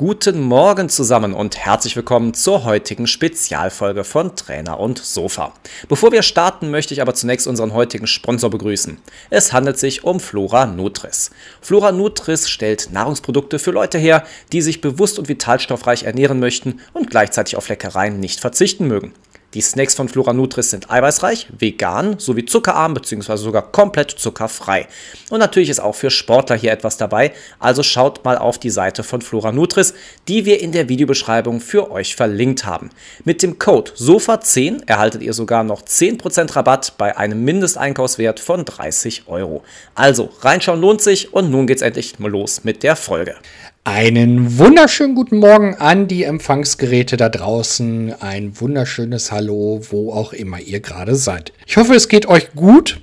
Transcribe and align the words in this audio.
Guten 0.00 0.42
Morgen 0.42 0.88
zusammen 0.88 1.34
und 1.34 1.58
herzlich 1.58 1.96
willkommen 1.96 2.32
zur 2.32 2.62
heutigen 2.62 3.08
Spezialfolge 3.08 4.04
von 4.04 4.36
Trainer 4.36 4.78
und 4.78 4.96
Sofa. 4.98 5.52
Bevor 5.88 6.12
wir 6.12 6.22
starten, 6.22 6.70
möchte 6.70 6.94
ich 6.94 7.02
aber 7.02 7.14
zunächst 7.14 7.48
unseren 7.48 7.74
heutigen 7.74 8.06
Sponsor 8.06 8.48
begrüßen. 8.48 8.98
Es 9.28 9.52
handelt 9.52 9.76
sich 9.76 10.04
um 10.04 10.20
Flora 10.20 10.66
Nutris. 10.66 11.32
Flora 11.60 11.90
Nutris 11.90 12.48
stellt 12.48 12.92
Nahrungsprodukte 12.92 13.58
für 13.58 13.72
Leute 13.72 13.98
her, 13.98 14.22
die 14.52 14.62
sich 14.62 14.80
bewusst 14.80 15.18
und 15.18 15.28
vitalstoffreich 15.28 16.04
ernähren 16.04 16.38
möchten 16.38 16.78
und 16.92 17.10
gleichzeitig 17.10 17.56
auf 17.56 17.68
Leckereien 17.68 18.20
nicht 18.20 18.38
verzichten 18.38 18.86
mögen. 18.86 19.14
Die 19.54 19.62
Snacks 19.62 19.94
von 19.94 20.10
Flora 20.10 20.34
Nutris 20.34 20.68
sind 20.68 20.90
eiweißreich, 20.90 21.46
vegan 21.58 22.18
sowie 22.18 22.44
zuckerarm 22.44 22.92
bzw. 22.92 23.36
sogar 23.36 23.72
komplett 23.72 24.10
zuckerfrei. 24.10 24.86
Und 25.30 25.38
natürlich 25.38 25.70
ist 25.70 25.80
auch 25.80 25.94
für 25.94 26.10
Sportler 26.10 26.54
hier 26.54 26.70
etwas 26.70 26.98
dabei, 26.98 27.32
also 27.58 27.82
schaut 27.82 28.26
mal 28.26 28.36
auf 28.36 28.58
die 28.58 28.68
Seite 28.68 29.02
von 29.02 29.22
Flora 29.22 29.50
Nutris, 29.50 29.94
die 30.28 30.44
wir 30.44 30.60
in 30.60 30.72
der 30.72 30.90
Videobeschreibung 30.90 31.60
für 31.62 31.90
euch 31.90 32.14
verlinkt 32.14 32.66
haben. 32.66 32.90
Mit 33.24 33.42
dem 33.42 33.58
Code 33.58 33.92
SOFA10 33.92 34.86
erhaltet 34.86 35.22
ihr 35.22 35.32
sogar 35.32 35.64
noch 35.64 35.80
10% 35.80 36.54
Rabatt 36.54 36.98
bei 36.98 37.16
einem 37.16 37.42
Mindesteinkaufswert 37.42 38.40
von 38.40 38.66
30 38.66 39.28
Euro. 39.28 39.64
Also 39.94 40.28
reinschauen 40.42 40.82
lohnt 40.82 41.00
sich 41.00 41.32
und 41.32 41.50
nun 41.50 41.66
geht's 41.66 41.80
endlich 41.80 42.18
mal 42.18 42.30
los 42.30 42.64
mit 42.64 42.82
der 42.82 42.96
Folge. 42.96 43.34
Einen 43.90 44.58
wunderschönen 44.58 45.14
guten 45.14 45.38
Morgen 45.38 45.74
an 45.76 46.08
die 46.08 46.24
Empfangsgeräte 46.24 47.16
da 47.16 47.30
draußen. 47.30 48.20
Ein 48.20 48.60
wunderschönes 48.60 49.32
Hallo, 49.32 49.80
wo 49.88 50.12
auch 50.12 50.34
immer 50.34 50.60
ihr 50.60 50.80
gerade 50.80 51.14
seid. 51.14 51.54
Ich 51.66 51.78
hoffe, 51.78 51.94
es 51.94 52.08
geht 52.08 52.26
euch 52.26 52.52
gut 52.52 53.00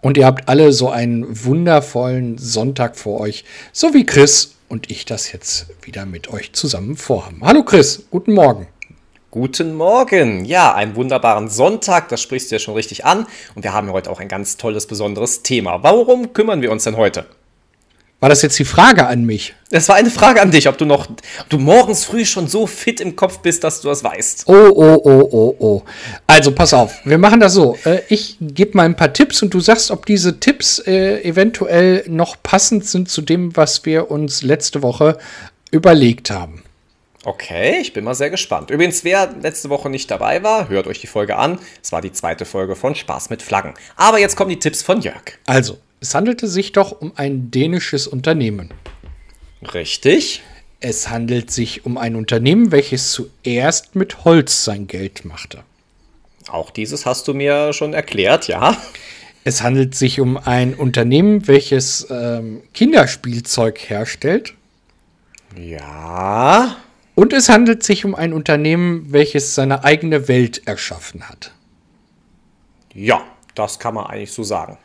und 0.00 0.16
ihr 0.16 0.24
habt 0.24 0.48
alle 0.48 0.72
so 0.72 0.88
einen 0.88 1.44
wundervollen 1.44 2.38
Sonntag 2.38 2.96
vor 2.96 3.20
euch, 3.20 3.44
so 3.72 3.92
wie 3.92 4.06
Chris 4.06 4.56
und 4.70 4.90
ich 4.90 5.04
das 5.04 5.30
jetzt 5.32 5.66
wieder 5.82 6.06
mit 6.06 6.32
euch 6.32 6.54
zusammen 6.54 6.96
vorhaben. 6.96 7.42
Hallo 7.42 7.62
Chris, 7.62 8.06
guten 8.10 8.32
Morgen. 8.32 8.68
Guten 9.30 9.74
Morgen. 9.74 10.46
Ja, 10.46 10.74
einen 10.74 10.96
wunderbaren 10.96 11.50
Sonntag, 11.50 12.08
das 12.08 12.22
sprichst 12.22 12.50
du 12.50 12.54
ja 12.54 12.58
schon 12.58 12.72
richtig 12.72 13.04
an. 13.04 13.26
Und 13.54 13.64
wir 13.64 13.74
haben 13.74 13.92
heute 13.92 14.10
auch 14.10 14.18
ein 14.18 14.28
ganz 14.28 14.56
tolles, 14.56 14.86
besonderes 14.86 15.42
Thema. 15.42 15.82
Warum 15.82 16.32
kümmern 16.32 16.62
wir 16.62 16.72
uns 16.72 16.84
denn 16.84 16.96
heute? 16.96 17.26
War 18.22 18.28
das 18.28 18.40
jetzt 18.42 18.56
die 18.60 18.64
Frage 18.64 19.08
an 19.08 19.24
mich? 19.24 19.52
Es 19.70 19.88
war 19.88 19.96
eine 19.96 20.08
Frage 20.08 20.40
an 20.40 20.52
dich, 20.52 20.68
ob 20.68 20.78
du 20.78 20.84
noch, 20.84 21.10
ob 21.10 21.48
du 21.48 21.58
morgens 21.58 22.04
früh 22.04 22.24
schon 22.24 22.46
so 22.46 22.68
fit 22.68 23.00
im 23.00 23.16
Kopf 23.16 23.40
bist, 23.40 23.64
dass 23.64 23.80
du 23.80 23.88
das 23.88 24.04
weißt. 24.04 24.44
Oh, 24.46 24.70
oh, 24.76 25.00
oh, 25.02 25.28
oh, 25.32 25.56
oh. 25.58 25.82
Also 26.28 26.52
pass 26.52 26.72
auf, 26.72 27.04
wir 27.04 27.18
machen 27.18 27.40
das 27.40 27.54
so. 27.54 27.76
Äh, 27.84 28.02
ich 28.08 28.36
gebe 28.40 28.76
mal 28.76 28.84
ein 28.84 28.94
paar 28.94 29.12
Tipps 29.12 29.42
und 29.42 29.52
du 29.52 29.58
sagst, 29.58 29.90
ob 29.90 30.06
diese 30.06 30.38
Tipps 30.38 30.78
äh, 30.86 31.20
eventuell 31.24 32.04
noch 32.06 32.36
passend 32.40 32.86
sind 32.86 33.10
zu 33.10 33.22
dem, 33.22 33.56
was 33.56 33.84
wir 33.86 34.08
uns 34.12 34.42
letzte 34.42 34.84
Woche 34.84 35.18
überlegt 35.72 36.30
haben. 36.30 36.62
Okay, 37.24 37.78
ich 37.80 37.92
bin 37.92 38.04
mal 38.04 38.14
sehr 38.14 38.30
gespannt. 38.30 38.70
Übrigens, 38.70 39.02
wer 39.02 39.34
letzte 39.42 39.68
Woche 39.68 39.90
nicht 39.90 40.08
dabei 40.12 40.44
war, 40.44 40.68
hört 40.68 40.86
euch 40.86 41.00
die 41.00 41.08
Folge 41.08 41.38
an. 41.38 41.58
Es 41.82 41.90
war 41.90 42.00
die 42.00 42.12
zweite 42.12 42.44
Folge 42.44 42.76
von 42.76 42.94
Spaß 42.94 43.30
mit 43.30 43.42
Flaggen. 43.42 43.74
Aber 43.96 44.20
jetzt 44.20 44.36
kommen 44.36 44.50
die 44.50 44.60
Tipps 44.60 44.80
von 44.80 45.00
Jörg. 45.00 45.40
Also, 45.44 45.78
es 46.02 46.16
handelte 46.16 46.48
sich 46.48 46.72
doch 46.72 47.00
um 47.00 47.12
ein 47.14 47.52
dänisches 47.52 48.08
Unternehmen. 48.08 48.74
Richtig. 49.72 50.42
Es 50.80 51.08
handelt 51.08 51.52
sich 51.52 51.86
um 51.86 51.96
ein 51.96 52.16
Unternehmen, 52.16 52.72
welches 52.72 53.12
zuerst 53.12 53.94
mit 53.94 54.24
Holz 54.24 54.64
sein 54.64 54.88
Geld 54.88 55.24
machte. 55.24 55.62
Auch 56.48 56.72
dieses 56.72 57.06
hast 57.06 57.28
du 57.28 57.34
mir 57.34 57.72
schon 57.72 57.94
erklärt, 57.94 58.48
ja. 58.48 58.76
Es 59.44 59.62
handelt 59.62 59.94
sich 59.94 60.18
um 60.18 60.36
ein 60.36 60.74
Unternehmen, 60.74 61.46
welches 61.46 62.08
ähm, 62.10 62.62
Kinderspielzeug 62.74 63.78
herstellt. 63.78 64.54
Ja. 65.56 66.78
Und 67.14 67.32
es 67.32 67.48
handelt 67.48 67.84
sich 67.84 68.04
um 68.04 68.16
ein 68.16 68.32
Unternehmen, 68.32 69.12
welches 69.12 69.54
seine 69.54 69.84
eigene 69.84 70.26
Welt 70.26 70.66
erschaffen 70.66 71.28
hat. 71.28 71.52
Ja, 72.92 73.22
das 73.54 73.78
kann 73.78 73.94
man 73.94 74.06
eigentlich 74.06 74.32
so 74.32 74.42
sagen. 74.42 74.78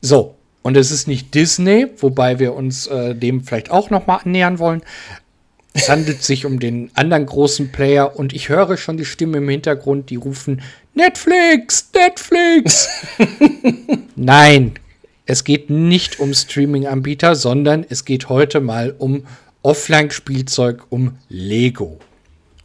So, 0.00 0.36
und 0.62 0.76
es 0.76 0.90
ist 0.90 1.08
nicht 1.08 1.34
Disney, 1.34 1.88
wobei 1.98 2.38
wir 2.38 2.54
uns 2.54 2.86
äh, 2.86 3.14
dem 3.14 3.42
vielleicht 3.42 3.70
auch 3.70 3.90
noch 3.90 4.06
mal 4.06 4.16
annähern 4.16 4.58
wollen. 4.58 4.82
Es 5.74 5.88
handelt 5.88 6.22
sich 6.22 6.44
um 6.44 6.60
den 6.60 6.90
anderen 6.94 7.24
großen 7.24 7.72
Player 7.72 8.16
und 8.16 8.34
ich 8.34 8.48
höre 8.48 8.76
schon 8.76 8.96
die 8.96 9.06
Stimme 9.06 9.38
im 9.38 9.48
Hintergrund, 9.48 10.10
die 10.10 10.16
rufen 10.16 10.60
Netflix, 10.94 11.90
Netflix. 11.94 12.88
Nein, 14.16 14.74
es 15.24 15.44
geht 15.44 15.70
nicht 15.70 16.20
um 16.20 16.34
Streaming-Anbieter, 16.34 17.34
sondern 17.34 17.86
es 17.88 18.04
geht 18.04 18.28
heute 18.28 18.60
mal 18.60 18.94
um 18.98 19.24
Offline-Spielzeug, 19.62 20.84
um 20.90 21.16
Lego. 21.28 21.98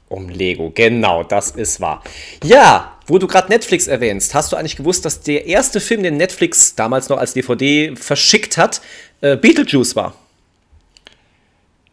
Um 0.10 0.28
Lego, 0.28 0.72
genau, 0.74 1.24
das 1.24 1.52
ist 1.52 1.80
wahr. 1.80 2.04
Ja, 2.44 2.97
wo 3.08 3.18
du 3.18 3.28
gerade 3.28 3.50
Netflix 3.50 3.88
erwähnst, 3.88 4.34
hast 4.34 4.52
du 4.52 4.58
eigentlich 4.58 4.76
gewusst, 4.76 5.06
dass 5.06 5.22
der 5.22 5.46
erste 5.46 5.80
Film, 5.80 6.04
den 6.04 6.18
Netflix 6.18 6.76
damals 6.76 7.10
noch 7.10 7.18
als 7.18 7.34
DVD 7.34 7.96
verschickt 7.96 8.58
hat, 8.58 8.82
äh, 9.22 9.36
Beetlejuice 9.36 9.96
war? 9.96 10.16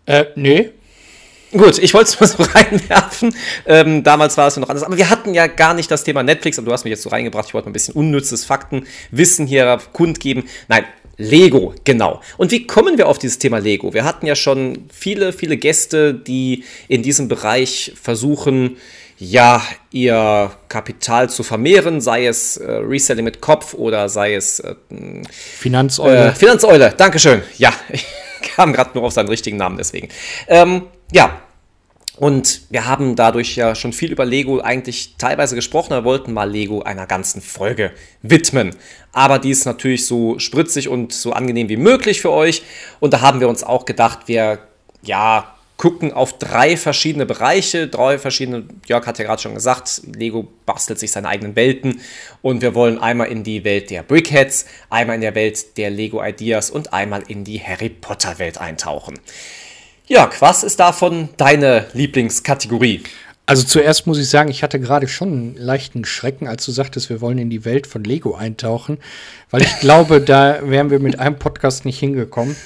Äh, 0.06 0.26
nee. 0.34 0.70
Gut, 1.52 1.78
ich 1.78 1.94
wollte 1.94 2.10
es 2.10 2.20
mal 2.20 2.26
so 2.26 2.42
reinwerfen. 2.58 3.34
Ähm, 3.64 4.02
damals 4.02 4.36
war 4.36 4.48
es 4.48 4.56
ja 4.56 4.60
noch 4.60 4.68
anders. 4.68 4.84
Aber 4.84 4.96
wir 4.96 5.08
hatten 5.08 5.34
ja 5.34 5.46
gar 5.46 5.72
nicht 5.72 5.88
das 5.90 6.02
Thema 6.02 6.24
Netflix, 6.24 6.58
aber 6.58 6.66
du 6.66 6.72
hast 6.72 6.84
mich 6.84 6.90
jetzt 6.90 7.02
so 7.02 7.10
reingebracht. 7.10 7.46
Ich 7.46 7.54
wollte 7.54 7.66
mal 7.66 7.70
ein 7.70 7.74
bisschen 7.74 7.94
unnützes 7.94 8.44
Faktenwissen 8.44 9.46
hier 9.46 9.78
kundgeben. 9.92 10.44
Nein, 10.66 10.84
Lego, 11.16 11.74
genau. 11.84 12.20
Und 12.38 12.50
wie 12.50 12.66
kommen 12.66 12.98
wir 12.98 13.06
auf 13.06 13.18
dieses 13.18 13.38
Thema 13.38 13.58
Lego? 13.58 13.94
Wir 13.94 14.04
hatten 14.04 14.26
ja 14.26 14.34
schon 14.34 14.86
viele, 14.92 15.32
viele 15.32 15.56
Gäste, 15.56 16.12
die 16.12 16.64
in 16.88 17.02
diesem 17.02 17.28
Bereich 17.28 17.92
versuchen, 18.00 18.76
ja, 19.18 19.62
ihr 19.90 20.50
Kapital 20.68 21.30
zu 21.30 21.42
vermehren, 21.42 22.00
sei 22.00 22.26
es 22.26 22.56
äh, 22.56 22.70
Reselling 22.70 23.24
mit 23.24 23.40
Kopf 23.40 23.74
oder 23.74 24.08
sei 24.08 24.34
es 24.34 24.60
äh, 24.60 24.74
Finanzeule. 25.30 26.28
Äh, 26.28 26.32
Finanzeule, 26.32 26.94
Dankeschön. 26.96 27.42
Ja, 27.56 27.72
ich 27.90 28.04
kam 28.56 28.72
gerade 28.72 28.90
nur 28.94 29.04
auf 29.04 29.12
seinen 29.12 29.28
richtigen 29.28 29.56
Namen 29.56 29.76
deswegen. 29.76 30.08
Ähm, 30.48 30.82
ja, 31.12 31.40
und 32.16 32.60
wir 32.70 32.86
haben 32.86 33.16
dadurch 33.16 33.56
ja 33.56 33.74
schon 33.74 33.92
viel 33.92 34.12
über 34.12 34.24
Lego 34.24 34.60
eigentlich 34.60 35.16
teilweise 35.18 35.56
gesprochen. 35.56 35.90
Wir 35.90 36.04
wollten 36.04 36.32
mal 36.32 36.48
Lego 36.48 36.82
einer 36.82 37.06
ganzen 37.06 37.42
Folge 37.42 37.90
widmen. 38.22 38.76
Aber 39.12 39.40
die 39.40 39.50
ist 39.50 39.64
natürlich 39.64 40.06
so 40.06 40.38
spritzig 40.38 40.88
und 40.88 41.12
so 41.12 41.32
angenehm 41.32 41.68
wie 41.68 41.76
möglich 41.76 42.20
für 42.20 42.30
euch. 42.30 42.62
Und 43.00 43.12
da 43.12 43.20
haben 43.20 43.40
wir 43.40 43.48
uns 43.48 43.64
auch 43.64 43.84
gedacht, 43.84 44.20
wir 44.26 44.60
ja, 45.02 45.53
gucken 45.84 46.14
auf 46.14 46.38
drei 46.38 46.78
verschiedene 46.78 47.26
Bereiche, 47.26 47.88
drei 47.88 48.16
verschiedene, 48.16 48.64
Jörg 48.86 49.06
hat 49.06 49.18
ja 49.18 49.26
gerade 49.26 49.42
schon 49.42 49.54
gesagt, 49.54 50.00
Lego 50.16 50.48
bastelt 50.64 50.98
sich 50.98 51.12
seine 51.12 51.28
eigenen 51.28 51.56
Welten 51.56 52.00
und 52.40 52.62
wir 52.62 52.74
wollen 52.74 52.98
einmal 52.98 53.26
in 53.26 53.44
die 53.44 53.64
Welt 53.64 53.90
der 53.90 54.02
Brickheads, 54.02 54.64
einmal 54.88 55.16
in 55.16 55.20
der 55.20 55.34
Welt 55.34 55.76
der 55.76 55.90
Lego 55.90 56.24
Ideas 56.24 56.70
und 56.70 56.94
einmal 56.94 57.22
in 57.28 57.44
die 57.44 57.62
Harry 57.62 57.90
Potter 57.90 58.38
Welt 58.38 58.56
eintauchen. 58.56 59.18
Jörg, 60.06 60.40
was 60.40 60.64
ist 60.64 60.80
davon 60.80 61.28
deine 61.36 61.84
Lieblingskategorie? 61.92 63.02
Also 63.44 63.62
zuerst 63.64 64.06
muss 64.06 64.16
ich 64.16 64.30
sagen, 64.30 64.48
ich 64.50 64.62
hatte 64.62 64.80
gerade 64.80 65.06
schon 65.06 65.28
einen 65.28 65.56
leichten 65.56 66.06
Schrecken, 66.06 66.48
als 66.48 66.64
du 66.64 66.72
sagtest, 66.72 67.10
wir 67.10 67.20
wollen 67.20 67.36
in 67.36 67.50
die 67.50 67.66
Welt 67.66 67.86
von 67.86 68.02
Lego 68.02 68.34
eintauchen, 68.34 68.96
weil 69.50 69.60
ich 69.60 69.76
glaube, 69.80 70.22
da 70.22 70.60
wären 70.62 70.90
wir 70.90 70.98
mit 70.98 71.18
einem 71.18 71.38
Podcast 71.38 71.84
nicht 71.84 71.98
hingekommen. 71.98 72.56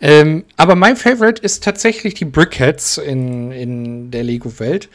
Ähm, 0.00 0.44
aber 0.56 0.74
mein 0.74 0.96
Favorite 0.96 1.42
ist 1.42 1.64
tatsächlich 1.64 2.14
die 2.14 2.24
Brickheads 2.24 2.98
in, 2.98 3.50
in 3.52 4.10
der 4.10 4.24
Lego-Welt. 4.24 4.88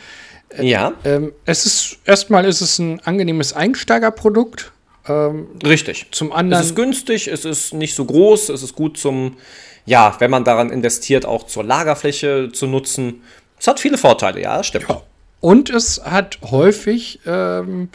Äh, 0.49 0.65
ja. 0.65 0.93
Ähm, 1.03 1.31
es 1.45 1.65
ist 1.65 1.97
erstmal 2.05 2.45
ist 2.45 2.61
es 2.61 2.79
ein 2.79 2.99
angenehmes 3.01 3.53
Einsteigerprodukt. 3.53 4.71
Ähm, 5.07 5.47
Richtig. 5.65 6.07
Zum 6.11 6.31
anderen. 6.31 6.61
Es 6.61 6.69
ist 6.69 6.75
günstig, 6.75 7.27
es 7.27 7.45
ist 7.45 7.73
nicht 7.73 7.95
so 7.95 8.05
groß, 8.05 8.49
es 8.49 8.61
ist 8.61 8.75
gut 8.75 8.97
zum 8.97 9.37
ja, 9.85 10.15
wenn 10.19 10.31
man 10.31 10.43
daran 10.43 10.69
investiert, 10.69 11.25
auch 11.25 11.47
zur 11.47 11.63
Lagerfläche 11.63 12.49
zu 12.53 12.67
nutzen. 12.67 13.21
Es 13.59 13.67
hat 13.67 13.79
viele 13.79 13.97
Vorteile, 13.97 14.41
ja, 14.41 14.63
stimmt. 14.63 14.89
Ja. 14.89 15.01
Und 15.39 15.71
es 15.71 16.03
hat 16.03 16.37
häufig, 16.43 17.19
ähm, 17.25 17.89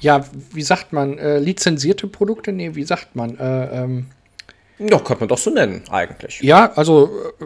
ja, 0.00 0.24
wie 0.52 0.62
sagt 0.62 0.92
man, 0.92 1.16
äh, 1.16 1.38
lizenzierte 1.38 2.06
Produkte? 2.06 2.52
Nee, 2.52 2.74
wie 2.74 2.84
sagt 2.84 3.16
man? 3.16 3.38
Äh, 3.38 3.84
ähm, 3.84 4.06
ja, 4.80 4.98
könnte 4.98 5.20
man 5.20 5.28
doch 5.28 5.38
so 5.38 5.50
nennen, 5.50 5.82
eigentlich. 5.90 6.40
Ja, 6.40 6.72
also 6.74 7.10
äh, 7.40 7.44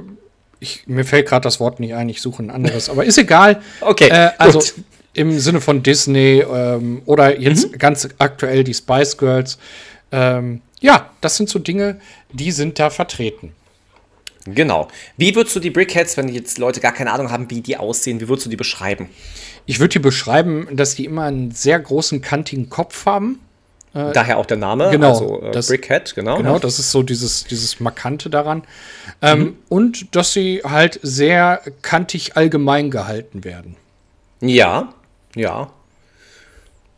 ich, 0.60 0.86
mir 0.86 1.04
fällt 1.04 1.28
gerade 1.28 1.42
das 1.42 1.60
Wort 1.60 1.81
nicht 1.81 1.94
ein, 1.94 2.08
ich 2.08 2.20
suche 2.20 2.42
ein 2.42 2.50
anderes, 2.50 2.88
aber 2.88 3.04
ist 3.04 3.19
egal. 3.19 3.62
okay. 3.81 4.08
Äh, 4.08 4.31
also 4.38 4.60
gut. 4.60 4.75
im 5.12 5.38
Sinne 5.38 5.60
von 5.60 5.82
Disney 5.82 6.40
ähm, 6.40 7.02
oder 7.04 7.38
jetzt 7.38 7.72
mhm. 7.72 7.78
ganz 7.78 8.08
aktuell 8.19 8.64
die 8.64 8.75
Spice 8.75 9.16
Girls. 9.19 9.58
Ähm, 10.12 10.62
ja, 10.81 11.10
das 11.20 11.36
sind 11.36 11.48
so 11.48 11.58
Dinge, 11.58 12.00
die 12.32 12.50
sind 12.50 12.78
da 12.78 12.90
vertreten. 12.90 13.52
Genau. 14.46 14.88
Wie 15.16 15.34
würdest 15.34 15.56
du 15.56 15.60
die 15.60 15.70
Brickheads, 15.70 16.16
wenn 16.16 16.28
jetzt 16.28 16.58
Leute 16.58 16.81
gar 16.81 16.92
keine 16.92 17.12
Ahnung 17.12 17.31
haben, 17.31 17.50
wie 17.50 17.62
die 17.62 17.76
aussehen, 17.76 18.20
wie 18.20 18.28
würdest 18.28 18.46
du 18.46 18.50
die 18.50 18.56
beschreiben? 18.56 19.08
Ich 19.66 19.81
würde 19.81 19.94
die 19.94 19.98
beschreiben, 20.00 20.69
dass 20.72 20.94
die 20.94 21.06
immer 21.06 21.25
einen 21.25 21.50
sehr 21.50 21.81
großen, 21.81 22.20
kantigen 22.20 22.69
Kopf 22.69 23.06
haben. 23.06 23.40
Äh, 23.94 24.12
Daher 24.12 24.38
auch 24.38 24.46
der 24.46 24.56
Name, 24.56 24.91
genau, 24.91 25.11
also 25.11 25.43
äh, 25.43 25.52
das, 25.52 25.69
Brickhead, 25.69 26.14
genau. 26.14 26.37
Genau, 26.37 26.58
das 26.58 26.79
ist 26.79 26.91
so 26.91 27.02
dieses, 27.02 27.44
dieses 27.44 27.79
Markante 27.79 28.29
daran. 28.29 28.64
Ähm, 29.23 29.38
mhm. 29.38 29.56
Und 29.69 30.17
dass 30.17 30.32
sie 30.32 30.62
halt 30.64 30.99
sehr 31.02 31.61
kantig 31.82 32.37
allgemein 32.37 32.91
gehalten 32.91 33.44
werden. 33.44 33.76
Ja, 34.41 34.93
ja. 35.37 35.70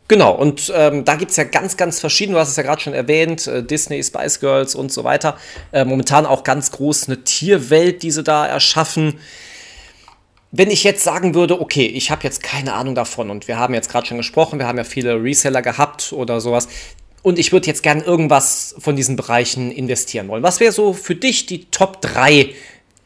Genau, 0.07 0.31
und 0.31 0.71
ähm, 0.73 1.03
da 1.03 1.15
gibt 1.15 1.31
es 1.31 1.37
ja 1.37 1.43
ganz, 1.43 1.75
ganz 1.75 1.99
verschiedene, 1.99 2.35
du 2.35 2.39
hast 2.39 2.49
es 2.49 2.55
ja 2.55 2.63
gerade 2.63 2.81
schon 2.81 2.93
erwähnt, 2.93 3.45
äh, 3.45 3.61
Disney, 3.61 4.01
Spice 4.01 4.39
Girls 4.39 4.73
und 4.73 4.91
so 4.91 5.03
weiter. 5.03 5.37
Äh, 5.73 5.83
momentan 5.83 6.25
auch 6.25 6.43
ganz 6.43 6.71
groß 6.71 7.09
eine 7.09 7.23
Tierwelt, 7.23 8.03
die 8.03 8.11
sie 8.11 8.23
da 8.23 8.47
erschaffen. 8.47 9.19
Wenn 10.57 10.71
ich 10.71 10.83
jetzt 10.83 11.03
sagen 11.03 11.35
würde, 11.35 11.61
okay, 11.61 11.85
ich 11.85 12.09
habe 12.09 12.23
jetzt 12.23 12.41
keine 12.41 12.73
Ahnung 12.73 12.95
davon 12.95 13.29
und 13.29 13.47
wir 13.47 13.59
haben 13.59 13.75
jetzt 13.75 13.91
gerade 13.91 14.07
schon 14.07 14.17
gesprochen, 14.17 14.57
wir 14.57 14.65
haben 14.65 14.79
ja 14.79 14.83
viele 14.83 15.21
Reseller 15.21 15.61
gehabt 15.61 16.11
oder 16.13 16.41
sowas 16.41 16.67
und 17.21 17.37
ich 17.37 17.51
würde 17.51 17.67
jetzt 17.67 17.83
gern 17.83 18.01
irgendwas 18.01 18.73
von 18.79 18.95
diesen 18.95 19.17
Bereichen 19.17 19.69
investieren 19.69 20.27
wollen. 20.29 20.41
Was 20.41 20.59
wäre 20.59 20.71
so 20.71 20.93
für 20.93 21.13
dich 21.13 21.45
die 21.45 21.65
Top 21.65 22.01
3 22.01 22.55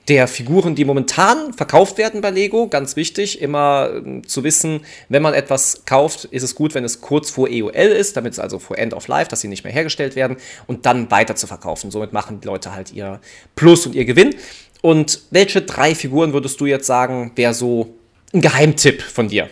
der 0.07 0.27
Figuren, 0.27 0.75
die 0.75 0.83
momentan 0.83 1.53
verkauft 1.53 1.97
werden 1.97 2.21
bei 2.21 2.31
Lego. 2.31 2.67
Ganz 2.67 2.95
wichtig, 2.95 3.41
immer 3.41 4.01
äh, 4.05 4.21
zu 4.23 4.43
wissen, 4.43 4.81
wenn 5.09 5.21
man 5.21 5.33
etwas 5.33 5.83
kauft, 5.85 6.25
ist 6.25 6.43
es 6.43 6.55
gut, 6.55 6.73
wenn 6.73 6.83
es 6.83 7.01
kurz 7.01 7.29
vor 7.29 7.47
EOL 7.47 7.73
ist, 7.73 8.17
damit 8.17 8.33
es 8.33 8.39
also 8.39 8.59
vor 8.59 8.77
End 8.77 8.93
of 8.93 9.07
Life, 9.07 9.29
dass 9.29 9.41
sie 9.41 9.47
nicht 9.47 9.63
mehr 9.63 9.71
hergestellt 9.71 10.15
werden 10.15 10.37
und 10.67 10.85
dann 10.85 11.11
weiter 11.11 11.35
zu 11.35 11.45
verkaufen. 11.47 11.91
Somit 11.91 12.13
machen 12.13 12.41
die 12.41 12.47
Leute 12.47 12.73
halt 12.73 12.91
ihr 12.91 13.21
Plus 13.55 13.85
und 13.85 13.93
ihr 13.93 14.05
Gewinn. 14.05 14.35
Und 14.81 15.21
welche 15.29 15.61
drei 15.61 15.93
Figuren 15.95 16.33
würdest 16.33 16.59
du 16.59 16.65
jetzt 16.65 16.87
sagen, 16.87 17.31
wäre 17.35 17.53
so 17.53 17.93
ein 18.33 18.41
Geheimtipp 18.41 19.01
von 19.01 19.27
dir? 19.27 19.49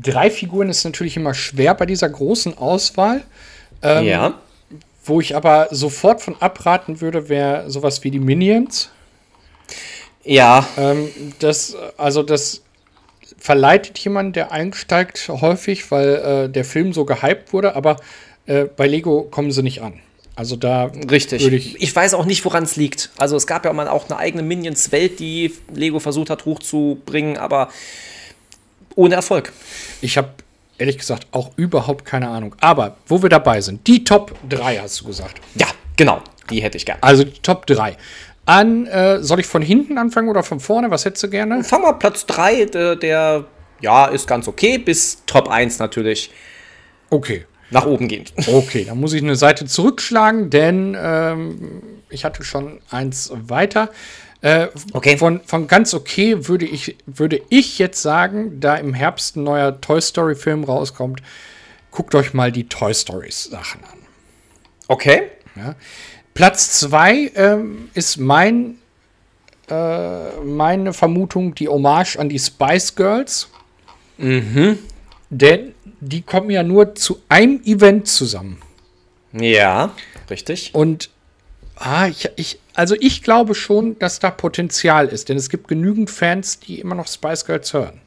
Drei 0.00 0.30
Figuren 0.30 0.68
ist 0.68 0.84
natürlich 0.84 1.16
immer 1.16 1.34
schwer 1.34 1.74
bei 1.74 1.84
dieser 1.84 2.08
großen 2.08 2.56
Auswahl. 2.56 3.22
Ähm, 3.82 4.04
ja. 4.06 4.40
Wo 5.04 5.20
ich 5.20 5.34
aber 5.34 5.68
sofort 5.70 6.20
von 6.20 6.40
abraten 6.40 7.00
würde, 7.00 7.28
wäre 7.28 7.70
sowas 7.70 8.04
wie 8.04 8.10
die 8.10 8.20
Minions. 8.20 8.90
Ja. 10.22 10.66
Ähm, 10.78 11.08
das, 11.40 11.76
also 11.96 12.22
das 12.22 12.62
verleitet 13.36 13.98
jemanden, 13.98 14.32
der 14.32 14.52
einsteigt, 14.52 15.28
häufig, 15.28 15.90
weil 15.90 16.14
äh, 16.14 16.48
der 16.48 16.64
Film 16.64 16.92
so 16.92 17.04
gehypt 17.04 17.52
wurde, 17.52 17.74
aber 17.74 17.96
äh, 18.46 18.64
bei 18.64 18.86
Lego 18.86 19.22
kommen 19.22 19.50
sie 19.50 19.62
nicht 19.62 19.82
an. 19.82 19.94
Also 20.40 20.56
da 20.56 20.86
Richtig. 21.10 21.46
Ich, 21.46 21.82
ich 21.82 21.94
weiß 21.94 22.14
auch 22.14 22.24
nicht, 22.24 22.46
woran 22.46 22.62
es 22.62 22.76
liegt. 22.76 23.10
Also 23.18 23.36
es 23.36 23.46
gab 23.46 23.66
ja 23.66 23.74
mal 23.74 23.88
auch 23.88 24.08
eine 24.08 24.18
eigene 24.18 24.42
Minions-Welt, 24.42 25.20
die 25.20 25.52
Lego 25.74 26.00
versucht 26.00 26.30
hat 26.30 26.46
hochzubringen, 26.46 27.36
aber 27.36 27.68
ohne 28.94 29.16
Erfolg. 29.16 29.52
Ich 30.00 30.16
habe 30.16 30.30
ehrlich 30.78 30.96
gesagt 30.96 31.26
auch 31.32 31.50
überhaupt 31.56 32.06
keine 32.06 32.30
Ahnung. 32.30 32.54
Aber 32.58 32.96
wo 33.06 33.20
wir 33.20 33.28
dabei 33.28 33.60
sind, 33.60 33.86
die 33.86 34.02
Top 34.02 34.34
3 34.48 34.78
hast 34.78 35.02
du 35.02 35.08
gesagt. 35.08 35.42
Ja, 35.56 35.66
genau. 35.96 36.22
Die 36.48 36.62
hätte 36.62 36.78
ich 36.78 36.86
gerne. 36.86 37.02
Also 37.02 37.24
die 37.24 37.38
Top 37.42 37.66
3 37.66 37.98
an. 38.46 38.86
Äh, 38.86 39.22
soll 39.22 39.40
ich 39.40 39.46
von 39.46 39.60
hinten 39.60 39.98
anfangen 39.98 40.30
oder 40.30 40.42
von 40.42 40.58
vorne? 40.58 40.90
Was 40.90 41.04
hättest 41.04 41.22
du 41.22 41.28
gerne? 41.28 41.62
Fangen 41.64 41.84
wir 41.84 41.92
Platz 41.92 42.24
3, 42.24 42.64
der, 42.64 42.96
der, 42.96 43.44
ja, 43.82 44.06
ist 44.06 44.26
ganz 44.26 44.48
okay, 44.48 44.78
bis 44.78 45.22
Top 45.26 45.50
1 45.50 45.78
natürlich. 45.80 46.30
Okay. 47.10 47.44
Nach 47.70 47.86
oben 47.86 48.08
gehend. 48.08 48.32
Okay, 48.48 48.84
dann 48.84 48.98
muss 48.98 49.12
ich 49.12 49.22
eine 49.22 49.36
Seite 49.36 49.64
zurückschlagen, 49.64 50.50
denn 50.50 50.96
ähm, 50.98 51.82
ich 52.08 52.24
hatte 52.24 52.42
schon 52.42 52.80
eins 52.90 53.30
weiter. 53.32 53.90
Äh, 54.42 54.68
okay. 54.92 55.16
Von, 55.16 55.40
von 55.44 55.66
ganz 55.66 55.94
okay 55.94 56.48
würde 56.48 56.66
ich, 56.66 56.96
würde 57.06 57.40
ich 57.48 57.78
jetzt 57.78 58.00
sagen, 58.02 58.60
da 58.60 58.76
im 58.76 58.94
Herbst 58.94 59.36
ein 59.36 59.44
neuer 59.44 59.80
Toy 59.80 60.00
Story-Film 60.00 60.64
rauskommt, 60.64 61.22
guckt 61.90 62.14
euch 62.14 62.32
mal 62.34 62.50
die 62.50 62.68
Toy 62.68 62.94
Stories-Sachen 62.94 63.84
an. 63.84 63.98
Okay. 64.88 65.22
Ja. 65.56 65.74
Platz 66.34 66.78
zwei 66.80 67.30
ähm, 67.34 67.90
ist 67.94 68.16
mein, 68.16 68.78
äh, 69.68 70.30
meine 70.42 70.92
Vermutung, 70.92 71.54
die 71.54 71.68
Hommage 71.68 72.16
an 72.16 72.28
die 72.28 72.38
Spice 72.38 72.94
Girls. 72.94 73.48
Mhm. 74.16 74.78
Denn 75.28 75.74
die 76.00 76.22
kommen 76.22 76.50
ja 76.50 76.62
nur 76.62 76.94
zu 76.94 77.20
einem 77.28 77.62
Event 77.64 78.08
zusammen. 78.08 78.60
Ja, 79.32 79.92
richtig. 80.28 80.70
Und 80.74 81.10
ah, 81.76 82.08
ich, 82.08 82.28
ich, 82.36 82.58
also 82.74 82.96
ich 82.98 83.22
glaube 83.22 83.54
schon, 83.54 83.98
dass 83.98 84.18
da 84.18 84.30
Potenzial 84.30 85.08
ist, 85.08 85.28
denn 85.28 85.36
es 85.36 85.48
gibt 85.48 85.68
genügend 85.68 86.10
Fans, 86.10 86.60
die 86.60 86.80
immer 86.80 86.94
noch 86.94 87.06
Spice 87.06 87.44
Girls 87.44 87.72
hören. 87.72 88.00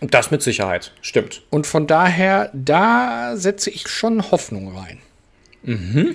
Das 0.00 0.30
mit 0.30 0.42
Sicherheit, 0.42 0.92
stimmt. 1.02 1.42
Und 1.50 1.66
von 1.66 1.86
daher, 1.86 2.50
da 2.54 3.36
setze 3.36 3.68
ich 3.68 3.88
schon 3.88 4.30
Hoffnung 4.30 4.74
rein. 4.74 4.98
Mhm. 5.62 6.14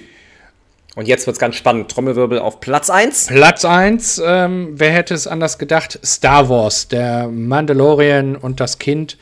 Und 0.95 1.07
jetzt 1.07 1.27
wird 1.27 1.35
es 1.35 1.39
ganz 1.39 1.55
spannend. 1.55 1.91
Trommelwirbel 1.91 2.39
auf 2.39 2.61
Platz 2.61 2.89
1. 2.89 3.27
Platz 3.27 3.65
1, 3.65 4.21
ähm, 4.25 4.69
wer 4.73 4.91
hätte 4.91 5.13
es 5.13 5.27
anders 5.27 5.59
gedacht? 5.59 5.99
Star 6.03 6.49
Wars, 6.49 6.87
der 6.87 7.27
Mandalorian 7.27 8.35
und 8.35 8.59
das 8.59 8.79
Kind. 8.79 9.17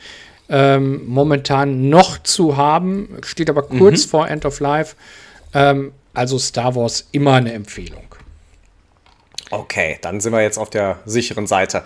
Ähm, 0.48 1.06
momentan 1.06 1.88
noch 1.88 2.22
zu 2.22 2.56
haben, 2.56 3.16
steht 3.22 3.48
aber 3.48 3.62
kurz 3.62 4.04
mhm. 4.04 4.10
vor 4.10 4.28
End 4.28 4.44
of 4.44 4.60
Life. 4.60 4.94
Ähm, 5.54 5.92
also 6.12 6.38
Star 6.38 6.74
Wars 6.76 7.08
immer 7.12 7.34
eine 7.34 7.52
Empfehlung. 7.52 8.14
Okay, 9.50 9.98
dann 10.02 10.20
sind 10.20 10.32
wir 10.32 10.42
jetzt 10.42 10.58
auf 10.58 10.70
der 10.70 10.98
sicheren 11.06 11.46
Seite, 11.46 11.84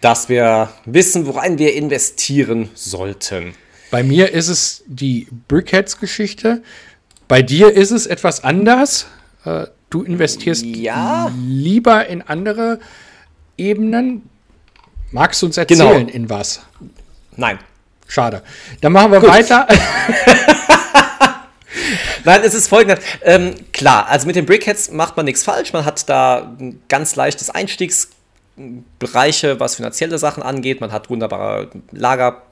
dass 0.00 0.28
wir 0.28 0.70
wissen, 0.84 1.26
worein 1.26 1.58
wir 1.58 1.74
investieren 1.74 2.70
sollten. 2.74 3.54
Bei 3.90 4.02
mir 4.02 4.32
ist 4.32 4.48
es 4.48 4.82
die 4.86 5.28
Brickheads-Geschichte. 5.48 6.62
Bei 7.28 7.42
dir 7.42 7.72
ist 7.72 7.90
es 7.90 8.06
etwas 8.06 8.42
anders. 8.42 9.06
Äh, 9.44 9.66
du 9.90 10.02
investierst 10.02 10.64
ja. 10.64 11.32
lieber 11.46 12.06
in 12.06 12.22
andere 12.22 12.80
Ebenen. 13.56 14.28
Magst 15.12 15.40
du 15.42 15.46
uns 15.46 15.56
erzählen, 15.56 16.06
genau. 16.06 16.12
in 16.12 16.28
was? 16.28 16.62
Nein. 17.36 17.58
Schade. 18.06 18.42
Dann 18.80 18.92
machen 18.92 19.12
wir 19.12 19.20
Gut. 19.20 19.30
weiter. 19.30 19.66
Nein, 22.24 22.40
es 22.44 22.54
ist 22.54 22.68
folgendes. 22.68 23.04
Ähm, 23.22 23.54
klar, 23.72 24.08
also 24.08 24.26
mit 24.26 24.36
den 24.36 24.46
Brickheads 24.46 24.90
macht 24.90 25.16
man 25.16 25.26
nichts 25.26 25.44
falsch. 25.44 25.72
Man 25.72 25.84
hat 25.84 26.08
da 26.08 26.54
ein 26.58 26.82
ganz 26.88 27.14
leichtes 27.16 27.50
Einstiegsbereiche, 27.50 29.60
was 29.60 29.76
finanzielle 29.76 30.18
Sachen 30.18 30.42
angeht. 30.42 30.80
Man 30.80 30.92
hat 30.92 31.10
wunderbare 31.10 31.70
Lager 31.92 32.42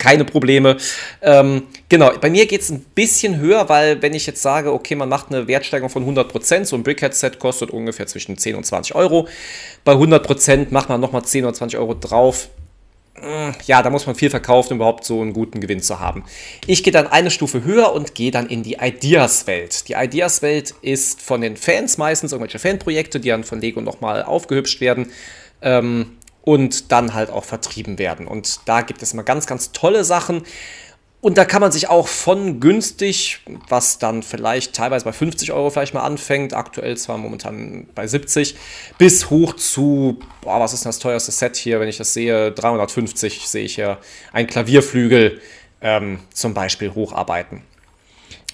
keine 0.00 0.24
Probleme. 0.24 0.78
Ähm, 1.22 1.68
genau, 1.88 2.10
bei 2.18 2.30
mir 2.30 2.46
geht 2.46 2.62
es 2.62 2.70
ein 2.70 2.80
bisschen 2.94 3.38
höher, 3.38 3.68
weil 3.68 4.02
wenn 4.02 4.14
ich 4.14 4.26
jetzt 4.26 4.42
sage, 4.42 4.72
okay, 4.72 4.96
man 4.96 5.08
macht 5.08 5.28
eine 5.28 5.46
Wertsteigerung 5.46 5.90
von 5.90 6.04
100%, 6.04 6.64
so 6.64 6.74
ein 6.74 6.82
Brickhead-Set 6.82 7.38
kostet 7.38 7.70
ungefähr 7.70 8.06
zwischen 8.06 8.36
10 8.36 8.56
und 8.56 8.64
20 8.64 8.96
Euro. 8.96 9.28
Bei 9.84 9.92
100% 9.92 10.68
macht 10.70 10.88
man 10.88 11.00
nochmal 11.00 11.24
10 11.24 11.44
oder 11.44 11.54
20 11.54 11.78
Euro 11.78 11.94
drauf. 11.94 12.48
Hm, 13.14 13.54
ja, 13.66 13.82
da 13.82 13.90
muss 13.90 14.06
man 14.06 14.14
viel 14.14 14.30
verkaufen, 14.30 14.74
um 14.74 14.78
überhaupt 14.78 15.04
so 15.04 15.20
einen 15.20 15.32
guten 15.32 15.60
Gewinn 15.60 15.82
zu 15.82 16.00
haben. 16.00 16.24
Ich 16.66 16.82
gehe 16.82 16.92
dann 16.92 17.06
eine 17.06 17.30
Stufe 17.30 17.64
höher 17.64 17.92
und 17.92 18.14
gehe 18.14 18.30
dann 18.30 18.46
in 18.48 18.62
die 18.62 18.78
Ideas-Welt. 18.80 19.88
Die 19.88 19.94
Ideas-Welt 19.94 20.74
ist 20.82 21.20
von 21.20 21.40
den 21.40 21.56
Fans 21.56 21.98
meistens 21.98 22.32
irgendwelche 22.32 22.58
Fanprojekte, 22.58 23.20
die 23.20 23.28
dann 23.28 23.44
von 23.44 23.60
Lego 23.60 23.80
nochmal 23.80 24.22
aufgehübscht 24.22 24.80
werden. 24.80 25.12
Ähm, 25.62 26.16
und 26.42 26.90
dann 26.90 27.14
halt 27.14 27.30
auch 27.30 27.44
vertrieben 27.44 27.98
werden. 27.98 28.26
Und 28.26 28.60
da 28.64 28.80
gibt 28.82 29.02
es 29.02 29.12
immer 29.12 29.22
ganz, 29.22 29.46
ganz 29.46 29.72
tolle 29.72 30.04
Sachen. 30.04 30.42
Und 31.20 31.36
da 31.36 31.44
kann 31.44 31.60
man 31.60 31.70
sich 31.70 31.88
auch 31.88 32.08
von 32.08 32.60
günstig, 32.60 33.40
was 33.68 33.98
dann 33.98 34.22
vielleicht 34.22 34.74
teilweise 34.74 35.04
bei 35.04 35.12
50 35.12 35.52
Euro 35.52 35.68
vielleicht 35.68 35.92
mal 35.92 36.02
anfängt, 36.02 36.54
aktuell 36.54 36.96
zwar 36.96 37.18
momentan 37.18 37.86
bei 37.94 38.06
70, 38.06 38.56
bis 38.96 39.28
hoch 39.28 39.54
zu, 39.54 40.18
boah, 40.40 40.60
was 40.60 40.72
ist 40.72 40.86
das 40.86 40.98
teuerste 40.98 41.30
Set 41.30 41.56
hier, 41.56 41.78
wenn 41.78 41.88
ich 41.88 41.98
das 41.98 42.14
sehe, 42.14 42.52
350 42.52 43.46
sehe 43.46 43.64
ich 43.64 43.74
hier, 43.74 43.98
ein 44.32 44.46
Klavierflügel 44.46 45.42
ähm, 45.82 46.20
zum 46.32 46.54
Beispiel 46.54 46.94
hocharbeiten. 46.94 47.62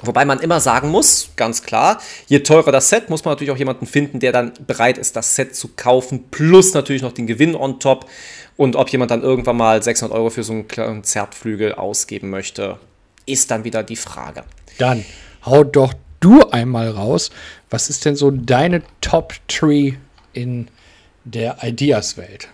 Wobei 0.02 0.26
man 0.26 0.40
immer 0.40 0.60
sagen 0.60 0.90
muss, 0.90 1.30
ganz 1.36 1.62
klar, 1.62 2.00
je 2.26 2.40
teurer 2.40 2.70
das 2.70 2.90
Set, 2.90 3.08
muss 3.08 3.24
man 3.24 3.32
natürlich 3.32 3.50
auch 3.50 3.56
jemanden 3.56 3.86
finden, 3.86 4.20
der 4.20 4.30
dann 4.30 4.52
bereit 4.66 4.98
ist, 4.98 5.16
das 5.16 5.34
Set 5.36 5.56
zu 5.56 5.68
kaufen, 5.74 6.24
plus 6.30 6.74
natürlich 6.74 7.00
noch 7.00 7.12
den 7.12 7.26
Gewinn 7.26 7.54
on 7.54 7.80
top. 7.80 8.06
Und 8.58 8.76
ob 8.76 8.90
jemand 8.90 9.10
dann 9.10 9.22
irgendwann 9.22 9.56
mal 9.56 9.82
600 9.82 10.16
Euro 10.16 10.30
für 10.30 10.42
so 10.42 10.52
einen 10.52 10.68
Konzertflügel 10.68 11.74
ausgeben 11.74 12.28
möchte, 12.28 12.78
ist 13.24 13.50
dann 13.50 13.64
wieder 13.64 13.82
die 13.82 13.96
Frage. 13.96 14.44
Dann 14.78 15.04
hau 15.44 15.64
doch 15.64 15.94
du 16.20 16.42
einmal 16.50 16.90
raus. 16.90 17.30
Was 17.70 17.88
ist 17.88 18.04
denn 18.04 18.16
so 18.16 18.30
deine 18.30 18.82
Top 19.00 19.34
3 19.48 19.98
in 20.32 20.68
der 21.24 21.58
Ideas-Welt? 21.62 22.48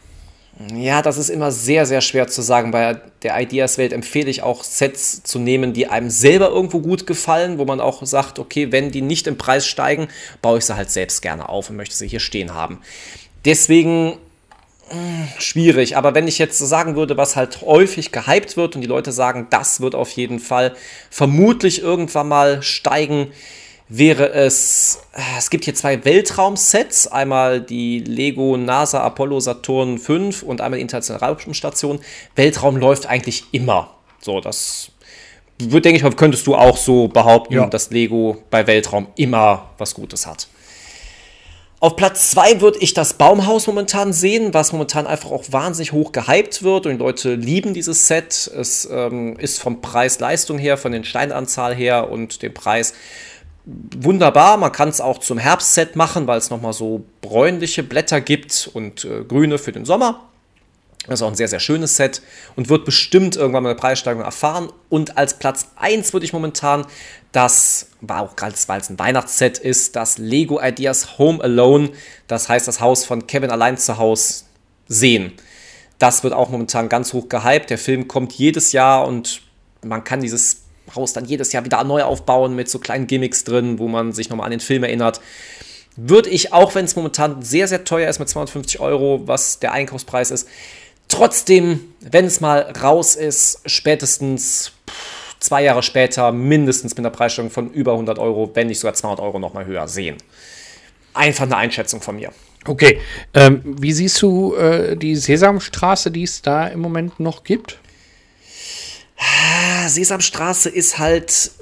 Ja, 0.74 1.00
das 1.02 1.16
ist 1.16 1.30
immer 1.30 1.50
sehr, 1.50 1.86
sehr 1.86 2.00
schwer 2.02 2.28
zu 2.28 2.42
sagen. 2.42 2.70
Bei 2.70 3.00
der 3.22 3.40
Ideas-Welt 3.40 3.92
empfehle 3.92 4.30
ich 4.30 4.42
auch 4.42 4.62
Sets 4.64 5.22
zu 5.22 5.38
nehmen, 5.38 5.72
die 5.72 5.86
einem 5.88 6.10
selber 6.10 6.50
irgendwo 6.50 6.80
gut 6.80 7.06
gefallen, 7.06 7.58
wo 7.58 7.64
man 7.64 7.80
auch 7.80 8.04
sagt, 8.04 8.38
okay, 8.38 8.70
wenn 8.70 8.90
die 8.90 9.00
nicht 9.00 9.26
im 9.26 9.38
Preis 9.38 9.66
steigen, 9.66 10.08
baue 10.42 10.58
ich 10.58 10.66
sie 10.66 10.76
halt 10.76 10.90
selbst 10.90 11.22
gerne 11.22 11.48
auf 11.48 11.70
und 11.70 11.76
möchte 11.76 11.96
sie 11.96 12.06
hier 12.06 12.20
stehen 12.20 12.54
haben. 12.54 12.80
Deswegen 13.44 14.18
schwierig. 15.38 15.96
Aber 15.96 16.14
wenn 16.14 16.28
ich 16.28 16.38
jetzt 16.38 16.58
so 16.58 16.66
sagen 16.66 16.96
würde, 16.96 17.16
was 17.16 17.36
halt 17.36 17.62
häufig 17.62 18.12
gehypt 18.12 18.56
wird 18.56 18.74
und 18.74 18.82
die 18.82 18.88
Leute 18.88 19.12
sagen, 19.12 19.46
das 19.50 19.80
wird 19.80 19.94
auf 19.94 20.10
jeden 20.10 20.38
Fall 20.38 20.74
vermutlich 21.10 21.80
irgendwann 21.82 22.28
mal 22.28 22.62
steigen, 22.62 23.32
wäre 23.94 24.30
es, 24.32 25.00
es 25.36 25.50
gibt 25.50 25.64
hier 25.64 25.74
zwei 25.74 26.02
Weltraumsets, 26.04 27.08
einmal 27.08 27.60
die 27.60 27.98
Lego 27.98 28.56
NASA 28.56 29.02
Apollo 29.02 29.40
Saturn 29.40 29.98
5 29.98 30.42
und 30.42 30.62
einmal 30.62 30.78
die 30.78 30.82
internationale 30.82 31.22
Raumstation. 31.22 32.00
Weltraum 32.34 32.76
läuft 32.78 33.06
eigentlich 33.06 33.44
immer. 33.52 33.94
So, 34.20 34.40
das 34.40 34.92
würde, 35.58 35.82
denke 35.82 36.06
ich, 36.08 36.16
könntest 36.16 36.46
du 36.46 36.54
auch 36.54 36.78
so 36.78 37.08
behaupten, 37.08 37.54
ja. 37.54 37.66
dass 37.66 37.90
Lego 37.90 38.38
bei 38.50 38.66
Weltraum 38.66 39.08
immer 39.16 39.70
was 39.76 39.92
Gutes 39.94 40.26
hat. 40.26 40.48
Auf 41.78 41.96
Platz 41.96 42.30
2 42.30 42.60
würde 42.60 42.78
ich 42.78 42.94
das 42.94 43.14
Baumhaus 43.14 43.66
momentan 43.66 44.12
sehen, 44.12 44.54
was 44.54 44.72
momentan 44.72 45.06
einfach 45.06 45.32
auch 45.32 45.44
wahnsinnig 45.50 45.92
hoch 45.92 46.12
gehypt 46.12 46.62
wird 46.62 46.86
und 46.86 46.92
die 46.92 46.98
Leute 46.98 47.34
lieben 47.34 47.74
dieses 47.74 48.06
Set. 48.06 48.50
Es 48.56 48.88
ähm, 48.90 49.36
ist 49.38 49.60
vom 49.60 49.82
Preis-Leistung 49.82 50.58
her, 50.58 50.78
von 50.78 50.92
den 50.92 51.04
Steinanzahl 51.04 51.74
her 51.74 52.08
und 52.08 52.40
dem 52.42 52.54
Preis 52.54 52.94
wunderbar. 53.64 54.56
Man 54.56 54.72
kann 54.72 54.88
es 54.88 55.00
auch 55.00 55.18
zum 55.18 55.38
Herbstset 55.38 55.96
machen, 55.96 56.26
weil 56.26 56.38
es 56.38 56.50
nochmal 56.50 56.72
so 56.72 57.04
bräunliche 57.20 57.82
Blätter 57.82 58.20
gibt 58.20 58.70
und 58.72 59.04
äh, 59.04 59.24
grüne 59.24 59.58
für 59.58 59.72
den 59.72 59.84
Sommer. 59.84 60.28
Das 61.06 61.18
ist 61.18 61.22
auch 61.22 61.28
ein 61.28 61.34
sehr, 61.34 61.48
sehr 61.48 61.60
schönes 61.60 61.96
Set 61.96 62.22
und 62.54 62.68
wird 62.68 62.84
bestimmt 62.84 63.34
irgendwann 63.34 63.64
mal 63.64 63.70
eine 63.70 63.78
Preissteigerung 63.78 64.24
erfahren. 64.24 64.72
Und 64.88 65.18
als 65.18 65.34
Platz 65.34 65.68
1 65.76 66.12
würde 66.12 66.24
ich 66.24 66.32
momentan 66.32 66.86
das, 67.32 67.88
war 68.00 68.20
auch 68.20 68.36
gerade, 68.36 68.54
weil 68.66 68.80
es 68.80 68.88
ein 68.88 68.98
Weihnachtsset 68.98 69.58
ist, 69.58 69.96
das 69.96 70.18
Lego 70.18 70.60
Ideas 70.62 71.18
Home 71.18 71.42
Alone, 71.42 71.90
das 72.28 72.48
heißt 72.48 72.68
das 72.68 72.80
Haus 72.80 73.04
von 73.04 73.26
Kevin 73.26 73.50
allein 73.50 73.78
zu 73.78 73.98
Hause, 73.98 74.44
sehen. 74.86 75.32
Das 75.98 76.22
wird 76.22 76.34
auch 76.34 76.50
momentan 76.50 76.88
ganz 76.88 77.12
hoch 77.12 77.28
gehypt. 77.28 77.70
Der 77.70 77.78
Film 77.78 78.06
kommt 78.06 78.32
jedes 78.34 78.72
Jahr 78.72 79.06
und 79.06 79.42
man 79.82 80.04
kann 80.04 80.20
dieses 80.20 80.61
Haus 80.94 81.12
dann 81.12 81.24
jedes 81.24 81.52
Jahr 81.52 81.64
wieder 81.64 81.82
neu 81.84 82.02
aufbauen 82.02 82.54
mit 82.54 82.68
so 82.68 82.78
kleinen 82.78 83.06
Gimmicks 83.06 83.44
drin, 83.44 83.78
wo 83.78 83.88
man 83.88 84.12
sich 84.12 84.28
nochmal 84.28 84.46
an 84.46 84.52
den 84.52 84.60
Film 84.60 84.84
erinnert. 84.84 85.20
Würde 85.96 86.30
ich, 86.30 86.52
auch 86.52 86.74
wenn 86.74 86.84
es 86.84 86.96
momentan 86.96 87.42
sehr, 87.42 87.68
sehr 87.68 87.84
teuer 87.84 88.08
ist 88.08 88.18
mit 88.18 88.28
250 88.28 88.80
Euro, 88.80 89.22
was 89.26 89.58
der 89.58 89.72
Einkaufspreis 89.72 90.30
ist, 90.30 90.48
trotzdem, 91.08 91.80
wenn 92.00 92.24
es 92.24 92.40
mal 92.40 92.72
raus 92.82 93.14
ist, 93.14 93.60
spätestens 93.66 94.72
zwei 95.38 95.62
Jahre 95.64 95.82
später 95.82 96.32
mindestens 96.32 96.92
mit 96.92 97.00
einer 97.00 97.10
Preisstellung 97.10 97.50
von 97.50 97.70
über 97.72 97.92
100 97.92 98.18
Euro, 98.18 98.50
wenn 98.54 98.68
nicht 98.68 98.80
sogar 98.80 98.94
200 98.94 99.20
Euro 99.20 99.38
nochmal 99.38 99.66
höher 99.66 99.88
sehen. 99.88 100.16
Einfach 101.14 101.44
eine 101.44 101.56
Einschätzung 101.56 102.00
von 102.00 102.16
mir. 102.16 102.30
Okay, 102.64 103.00
ähm, 103.34 103.60
wie 103.64 103.92
siehst 103.92 104.22
du 104.22 104.54
äh, 104.54 104.96
die 104.96 105.16
Sesamstraße, 105.16 106.10
die 106.10 106.22
es 106.22 106.42
da 106.42 106.68
im 106.68 106.80
Moment 106.80 107.18
noch 107.18 107.42
gibt? 107.42 107.78
Sesamstraße 109.86 110.68
ist 110.68 110.98
halt 110.98 111.52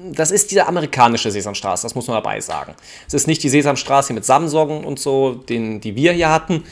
das 0.00 0.30
ist 0.30 0.50
diese 0.50 0.66
amerikanische 0.66 1.30
Sesamstraße, 1.30 1.82
das 1.82 1.94
muss 1.94 2.06
man 2.06 2.16
dabei 2.16 2.40
sagen. 2.40 2.74
Es 3.06 3.14
ist 3.14 3.26
nicht 3.26 3.42
die 3.42 3.48
Sesamstraße 3.48 4.12
mit 4.12 4.24
Samsung 4.24 4.84
und 4.84 4.98
so, 4.98 5.34
den, 5.34 5.80
die 5.80 5.96
wir 5.96 6.12
hier 6.12 6.30
hatten. 6.30 6.64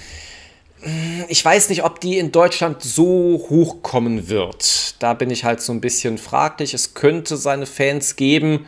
Ich 1.29 1.45
weiß 1.45 1.69
nicht, 1.71 1.83
ob 1.83 2.01
die 2.01 2.19
in 2.19 2.31
Deutschland 2.31 2.83
so 2.83 3.45
hochkommen 3.49 4.29
wird. 4.29 4.95
Da 5.03 5.15
bin 5.15 5.31
ich 5.31 5.45
halt 5.45 5.61
so 5.61 5.73
ein 5.73 5.81
bisschen 5.81 6.19
fraglich. 6.19 6.75
Es 6.75 6.95
könnte 6.95 7.37
seine 7.37 7.67
Fans 7.67 8.15
geben. 8.15 8.67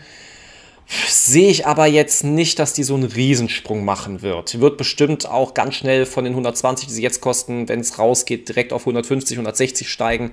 Sehe 1.06 1.50
ich 1.50 1.66
aber 1.66 1.86
jetzt 1.86 2.24
nicht, 2.24 2.58
dass 2.58 2.72
die 2.72 2.82
so 2.82 2.94
einen 2.94 3.04
Riesensprung 3.04 3.84
machen 3.84 4.22
wird. 4.22 4.58
Wird 4.58 4.78
bestimmt 4.78 5.28
auch 5.28 5.52
ganz 5.52 5.74
schnell 5.74 6.06
von 6.06 6.24
den 6.24 6.32
120, 6.32 6.88
die 6.88 6.94
sie 6.94 7.02
jetzt 7.02 7.20
kosten, 7.20 7.68
wenn 7.68 7.80
es 7.80 7.98
rausgeht, 7.98 8.48
direkt 8.48 8.72
auf 8.72 8.82
150, 8.82 9.36
160 9.36 9.88
steigen. 9.88 10.32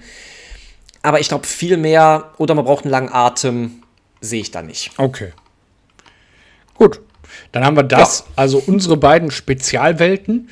Aber 1.06 1.20
ich 1.20 1.28
glaube, 1.28 1.46
viel 1.46 1.78
mehr 1.78 2.32
oder 2.38 2.56
man 2.56 2.66
braucht 2.66 2.84
einen 2.84 2.92
langen 2.92 3.14
Atem, 3.14 3.84
sehe 4.22 4.42
ich 4.42 4.50
da 4.50 4.64
nicht. 4.64 4.92
Okay. 4.98 5.34
Gut. 6.74 7.00
Dann 7.52 7.64
haben 7.64 7.76
wir 7.76 7.84
das, 7.84 8.20
ja. 8.20 8.34
also 8.36 8.64
unsere 8.66 8.98
beiden 8.98 9.30
Spezialwelten. 9.30 10.50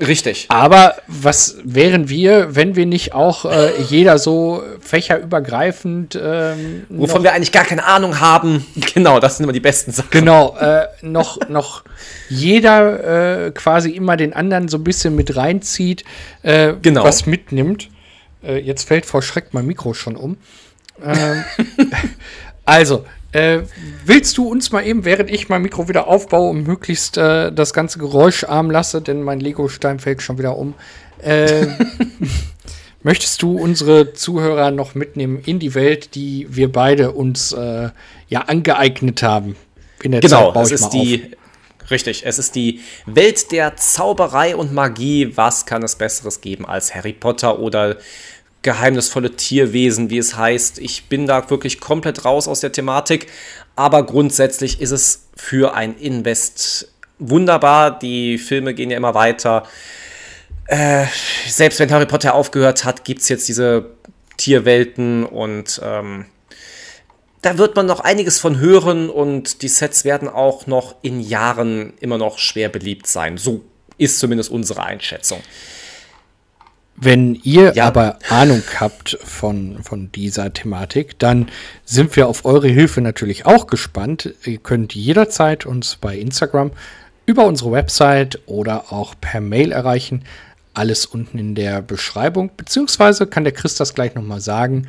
Richtig. 0.00 0.46
Aber 0.48 0.96
was 1.06 1.58
wären 1.62 2.08
wir, 2.08 2.56
wenn 2.56 2.74
wir 2.74 2.86
nicht 2.86 3.14
auch 3.14 3.44
äh, 3.44 3.80
jeder 3.88 4.18
so 4.18 4.64
fächerübergreifend. 4.80 6.18
Ähm, 6.20 6.86
Wovon 6.88 7.22
wir 7.22 7.32
eigentlich 7.32 7.52
gar 7.52 7.64
keine 7.64 7.84
Ahnung 7.84 8.18
haben. 8.18 8.66
Genau, 8.94 9.20
das 9.20 9.36
sind 9.36 9.44
immer 9.44 9.52
die 9.52 9.60
besten 9.60 9.92
Sachen. 9.92 10.10
Genau, 10.10 10.56
äh, 10.56 10.86
noch, 11.02 11.48
noch 11.48 11.84
jeder 12.28 13.46
äh, 13.46 13.50
quasi 13.52 13.90
immer 13.90 14.16
den 14.16 14.32
anderen 14.32 14.68
so 14.68 14.78
ein 14.78 14.84
bisschen 14.84 15.14
mit 15.14 15.36
reinzieht, 15.36 16.04
äh, 16.42 16.74
genau. 16.82 17.04
was 17.04 17.26
mitnimmt. 17.26 17.88
Äh, 18.44 18.58
jetzt 18.58 18.86
fällt 18.88 19.06
vor 19.06 19.22
Schreck 19.22 19.52
mein 19.52 19.66
Mikro 19.66 19.94
schon 19.94 20.16
um. 20.16 20.36
Ähm, 21.02 21.44
also, 22.64 23.04
äh, 23.32 23.62
willst 24.04 24.38
du 24.38 24.48
uns 24.48 24.70
mal 24.70 24.86
eben, 24.86 25.04
während 25.04 25.30
ich 25.30 25.48
mein 25.48 25.62
Mikro 25.62 25.88
wieder 25.88 26.06
aufbaue 26.06 26.50
und 26.50 26.66
möglichst 26.66 27.16
äh, 27.16 27.50
das 27.50 27.72
ganze 27.72 27.98
Geräusch 27.98 28.44
arm 28.44 28.70
lasse, 28.70 29.02
denn 29.02 29.22
mein 29.22 29.40
Lego-Stein 29.40 29.98
fällt 29.98 30.22
schon 30.22 30.38
wieder 30.38 30.56
um, 30.56 30.74
äh, 31.18 31.66
möchtest 33.02 33.42
du 33.42 33.58
unsere 33.58 34.12
Zuhörer 34.12 34.70
noch 34.70 34.94
mitnehmen 34.94 35.40
in 35.44 35.58
die 35.58 35.74
Welt, 35.74 36.14
die 36.14 36.46
wir 36.50 36.70
beide 36.70 37.12
uns 37.12 37.52
äh, 37.52 37.90
ja 38.28 38.40
angeeignet 38.42 39.22
haben? 39.22 39.56
In 40.02 40.12
der 40.12 40.20
genau, 40.20 40.52
Zeit 40.52 40.64
es 40.64 40.72
ist 40.72 40.90
die. 40.90 41.24
Auf. 41.24 41.43
Richtig, 41.90 42.24
es 42.24 42.38
ist 42.38 42.54
die 42.54 42.80
Welt 43.06 43.52
der 43.52 43.76
Zauberei 43.76 44.56
und 44.56 44.72
Magie. 44.72 45.36
Was 45.36 45.66
kann 45.66 45.82
es 45.82 45.96
Besseres 45.96 46.40
geben 46.40 46.64
als 46.66 46.94
Harry 46.94 47.12
Potter 47.12 47.58
oder 47.58 47.98
geheimnisvolle 48.64 49.36
Tierwesen, 49.36 50.10
wie 50.10 50.18
es 50.18 50.36
heißt. 50.36 50.78
Ich 50.78 51.08
bin 51.08 51.26
da 51.26 51.48
wirklich 51.50 51.80
komplett 51.80 52.24
raus 52.24 52.48
aus 52.48 52.60
der 52.60 52.72
Thematik, 52.72 53.28
aber 53.76 54.04
grundsätzlich 54.04 54.80
ist 54.80 54.90
es 54.90 55.28
für 55.36 55.74
ein 55.74 55.96
Invest 55.96 56.92
wunderbar. 57.18 57.96
Die 57.96 58.38
Filme 58.38 58.74
gehen 58.74 58.90
ja 58.90 58.96
immer 58.96 59.14
weiter. 59.14 59.64
Äh, 60.66 61.04
selbst 61.46 61.78
wenn 61.78 61.92
Harry 61.92 62.06
Potter 62.06 62.34
aufgehört 62.34 62.84
hat, 62.84 63.04
gibt 63.04 63.20
es 63.20 63.28
jetzt 63.28 63.46
diese 63.48 63.90
Tierwelten 64.38 65.24
und 65.24 65.80
ähm, 65.84 66.24
da 67.44 67.58
wird 67.58 67.76
man 67.76 67.86
noch 67.86 68.00
einiges 68.00 68.38
von 68.38 68.58
hören 68.58 69.10
und 69.10 69.62
die 69.62 69.68
Sets 69.68 70.04
werden 70.04 70.28
auch 70.28 70.66
noch 70.66 70.96
in 71.02 71.20
Jahren 71.20 71.94
immer 72.00 72.18
noch 72.18 72.38
schwer 72.38 72.68
beliebt 72.68 73.06
sein. 73.06 73.36
So 73.36 73.62
ist 73.98 74.18
zumindest 74.18 74.50
unsere 74.50 74.82
Einschätzung. 74.82 75.40
Wenn 76.96 77.34
ihr 77.34 77.74
ja. 77.74 77.86
aber 77.86 78.18
Ahnung 78.30 78.62
habt 78.78 79.18
von, 79.22 79.82
von 79.82 80.12
dieser 80.12 80.52
Thematik, 80.52 81.18
dann 81.18 81.48
sind 81.84 82.14
wir 82.14 82.28
auf 82.28 82.44
eure 82.44 82.68
Hilfe 82.68 83.00
natürlich 83.00 83.46
auch 83.46 83.66
gespannt. 83.66 84.32
Ihr 84.44 84.58
könnt 84.58 84.94
jederzeit 84.94 85.66
uns 85.66 85.96
bei 85.96 86.16
Instagram 86.16 86.70
über 87.26 87.46
unsere 87.46 87.72
Website 87.72 88.40
oder 88.46 88.92
auch 88.92 89.14
per 89.20 89.40
Mail 89.40 89.72
erreichen. 89.72 90.24
Alles 90.72 91.04
unten 91.04 91.38
in 91.38 91.54
der 91.54 91.82
Beschreibung. 91.82 92.50
Beziehungsweise 92.56 93.26
kann 93.26 93.44
der 93.44 93.52
Chris 93.52 93.74
das 93.74 93.94
gleich 93.94 94.14
nochmal 94.14 94.40
sagen, 94.40 94.86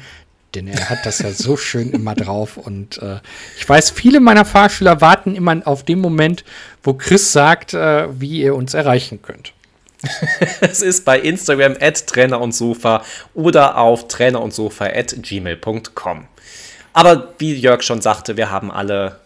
denn 0.53 0.67
er 0.67 0.89
hat 0.89 1.05
das 1.05 1.19
ja 1.19 1.31
so 1.31 1.57
schön 1.57 1.91
immer 1.91 2.15
drauf. 2.15 2.57
Und 2.57 3.01
äh, 3.01 3.19
ich 3.57 3.67
weiß, 3.67 3.91
viele 3.91 4.19
meiner 4.19 4.45
Fahrschüler 4.45 5.01
warten 5.01 5.35
immer 5.35 5.61
auf 5.65 5.83
den 5.83 5.99
Moment, 5.99 6.43
wo 6.83 6.93
Chris 6.93 7.31
sagt, 7.31 7.73
äh, 7.73 8.07
wie 8.19 8.41
ihr 8.41 8.55
uns 8.55 8.73
erreichen 8.73 9.21
könnt. 9.21 9.53
es 10.61 10.81
ist 10.81 11.05
bei 11.05 11.19
Instagram 11.19 11.75
at 11.79 12.05
Trainer 12.07 12.39
und 12.39 12.53
Sofa 12.53 13.03
oder 13.33 13.77
auf 13.77 14.07
Trainer 14.07 14.41
und 14.41 14.53
Sofa 14.53 14.85
at 14.85 15.15
gmail.com. 15.17 16.27
Aber 16.93 17.33
wie 17.39 17.55
Jörg 17.55 17.81
schon 17.81 18.01
sagte, 18.01 18.37
wir 18.37 18.51
haben 18.51 18.71
alle 18.71 19.19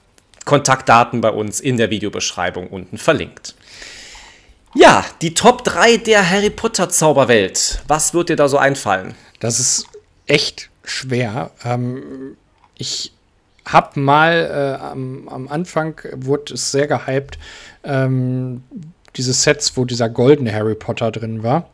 Kontaktdaten 0.46 1.22
bei 1.22 1.30
uns 1.30 1.60
in 1.60 1.78
der 1.78 1.90
Videobeschreibung 1.90 2.68
unten 2.68 2.98
verlinkt. 2.98 3.56
Ja, 4.76 5.06
die 5.22 5.34
Top 5.34 5.64
3 5.64 5.98
der 5.98 6.28
Harry 6.28 6.50
Potter 6.50 6.90
Zauberwelt. 6.90 7.82
Was 7.88 8.14
wird 8.14 8.30
dir 8.30 8.36
da 8.36 8.48
so 8.48 8.58
einfallen? 8.58 9.16
Das 9.40 9.60
ist 9.60 9.86
echt 10.28 10.69
schwer. 10.84 11.52
Ähm, 11.64 12.38
ich 12.76 13.14
habe 13.66 14.00
mal 14.00 14.78
äh, 14.80 14.84
am, 14.84 15.28
am, 15.28 15.48
Anfang 15.48 16.00
wurde 16.14 16.54
es 16.54 16.72
sehr 16.72 16.88
gehypt. 16.88 17.38
Ähm, 17.84 18.64
diese 19.16 19.34
Sets, 19.34 19.76
wo 19.78 19.86
dieser 19.86 20.10
goldene 20.10 20.54
Harry 20.54 20.76
Potter 20.76 21.12
drin 21.12 21.44
war. 21.44 21.70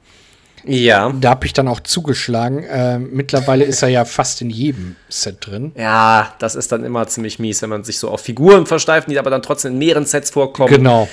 Ja. 0.65 1.13
Da 1.19 1.29
habe 1.29 1.45
ich 1.45 1.53
dann 1.53 1.67
auch 1.67 1.79
zugeschlagen. 1.79 2.63
Äh, 2.63 2.97
mittlerweile 2.99 3.65
ist 3.65 3.83
er 3.83 3.89
ja 3.89 4.03
fast 4.03 4.41
in 4.41 4.49
jedem 4.49 4.95
Set 5.09 5.45
drin. 5.45 5.71
Ja, 5.75 6.33
das 6.39 6.55
ist 6.55 6.71
dann 6.71 6.83
immer 6.83 7.07
ziemlich 7.07 7.39
mies, 7.39 7.61
wenn 7.61 7.69
man 7.69 7.83
sich 7.83 7.99
so 7.99 8.09
auf 8.09 8.21
Figuren 8.21 8.65
versteift, 8.65 9.09
die 9.09 9.19
aber 9.19 9.29
dann 9.29 9.41
trotzdem 9.41 9.73
in 9.73 9.77
mehreren 9.77 10.05
Sets 10.05 10.31
vorkommen. 10.31 10.69
Genau. 10.69 11.07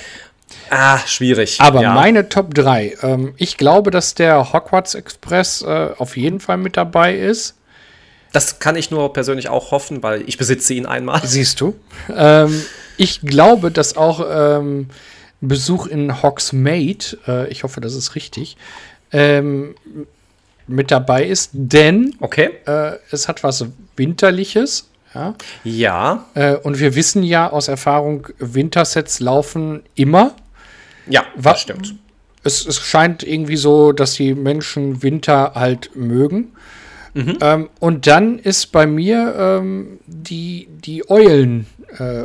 Ah, 0.69 0.99
schwierig. 1.05 1.59
Aber 1.59 1.81
ja. 1.81 1.93
meine 1.93 2.29
Top 2.29 2.53
3. 2.53 2.97
Ähm, 3.01 3.33
ich 3.37 3.57
glaube, 3.57 3.91
dass 3.91 4.15
der 4.15 4.53
Hogwarts 4.53 4.95
Express 4.95 5.61
äh, 5.61 5.89
auf 5.97 6.17
jeden 6.17 6.39
Fall 6.39 6.57
mit 6.57 6.77
dabei 6.77 7.15
ist. 7.15 7.55
Das 8.33 8.59
kann 8.59 8.75
ich 8.75 8.91
nur 8.91 9.13
persönlich 9.13 9.47
auch 9.47 9.71
hoffen, 9.71 10.03
weil 10.03 10.23
ich 10.27 10.37
besitze 10.37 10.73
ihn 10.73 10.85
einmal. 10.85 11.21
Siehst 11.25 11.61
du. 11.61 11.75
Ähm, 12.13 12.61
ich 12.97 13.21
glaube, 13.21 13.71
dass 13.71 13.95
auch 13.95 14.25
ähm, 14.29 14.89
Besuch 15.39 15.87
in 15.87 16.21
Hogsmeade, 16.21 17.17
äh, 17.27 17.47
ich 17.49 17.63
hoffe, 17.63 17.79
das 17.79 17.93
ist 17.95 18.15
richtig, 18.15 18.57
ähm, 19.11 19.75
mit 20.67 20.91
dabei 20.91 21.25
ist, 21.25 21.51
denn 21.53 22.15
Okay. 22.19 22.49
äh, 22.65 22.93
es 23.11 23.27
hat 23.27 23.43
was 23.43 23.65
Winterliches. 23.95 24.89
Ja? 25.13 25.35
Ja. 25.63 26.25
Äh, 26.33 26.55
und 26.55 26.79
wir 26.79 26.95
wissen 26.95 27.21
ja 27.23 27.49
aus 27.51 27.67
Erfahrung, 27.67 28.27
Wintersets 28.39 29.19
laufen 29.19 29.83
immer. 29.95 30.33
Ja, 31.07 31.23
Wa- 31.35 31.51
das 31.51 31.61
stimmt. 31.61 31.95
Es, 32.43 32.65
es 32.65 32.79
scheint 32.79 33.21
irgendwie 33.23 33.57
so, 33.57 33.91
dass 33.91 34.13
die 34.15 34.33
Menschen 34.33 35.03
Winter 35.03 35.51
halt 35.55 35.91
mögen. 35.95 36.53
Ähm, 37.15 37.69
und 37.79 38.07
dann 38.07 38.39
ist 38.39 38.71
bei 38.71 38.87
mir 38.87 39.35
ähm, 39.37 39.99
die, 40.07 40.67
die 40.69 41.09
Eulen, 41.09 41.67
äh, 41.97 42.23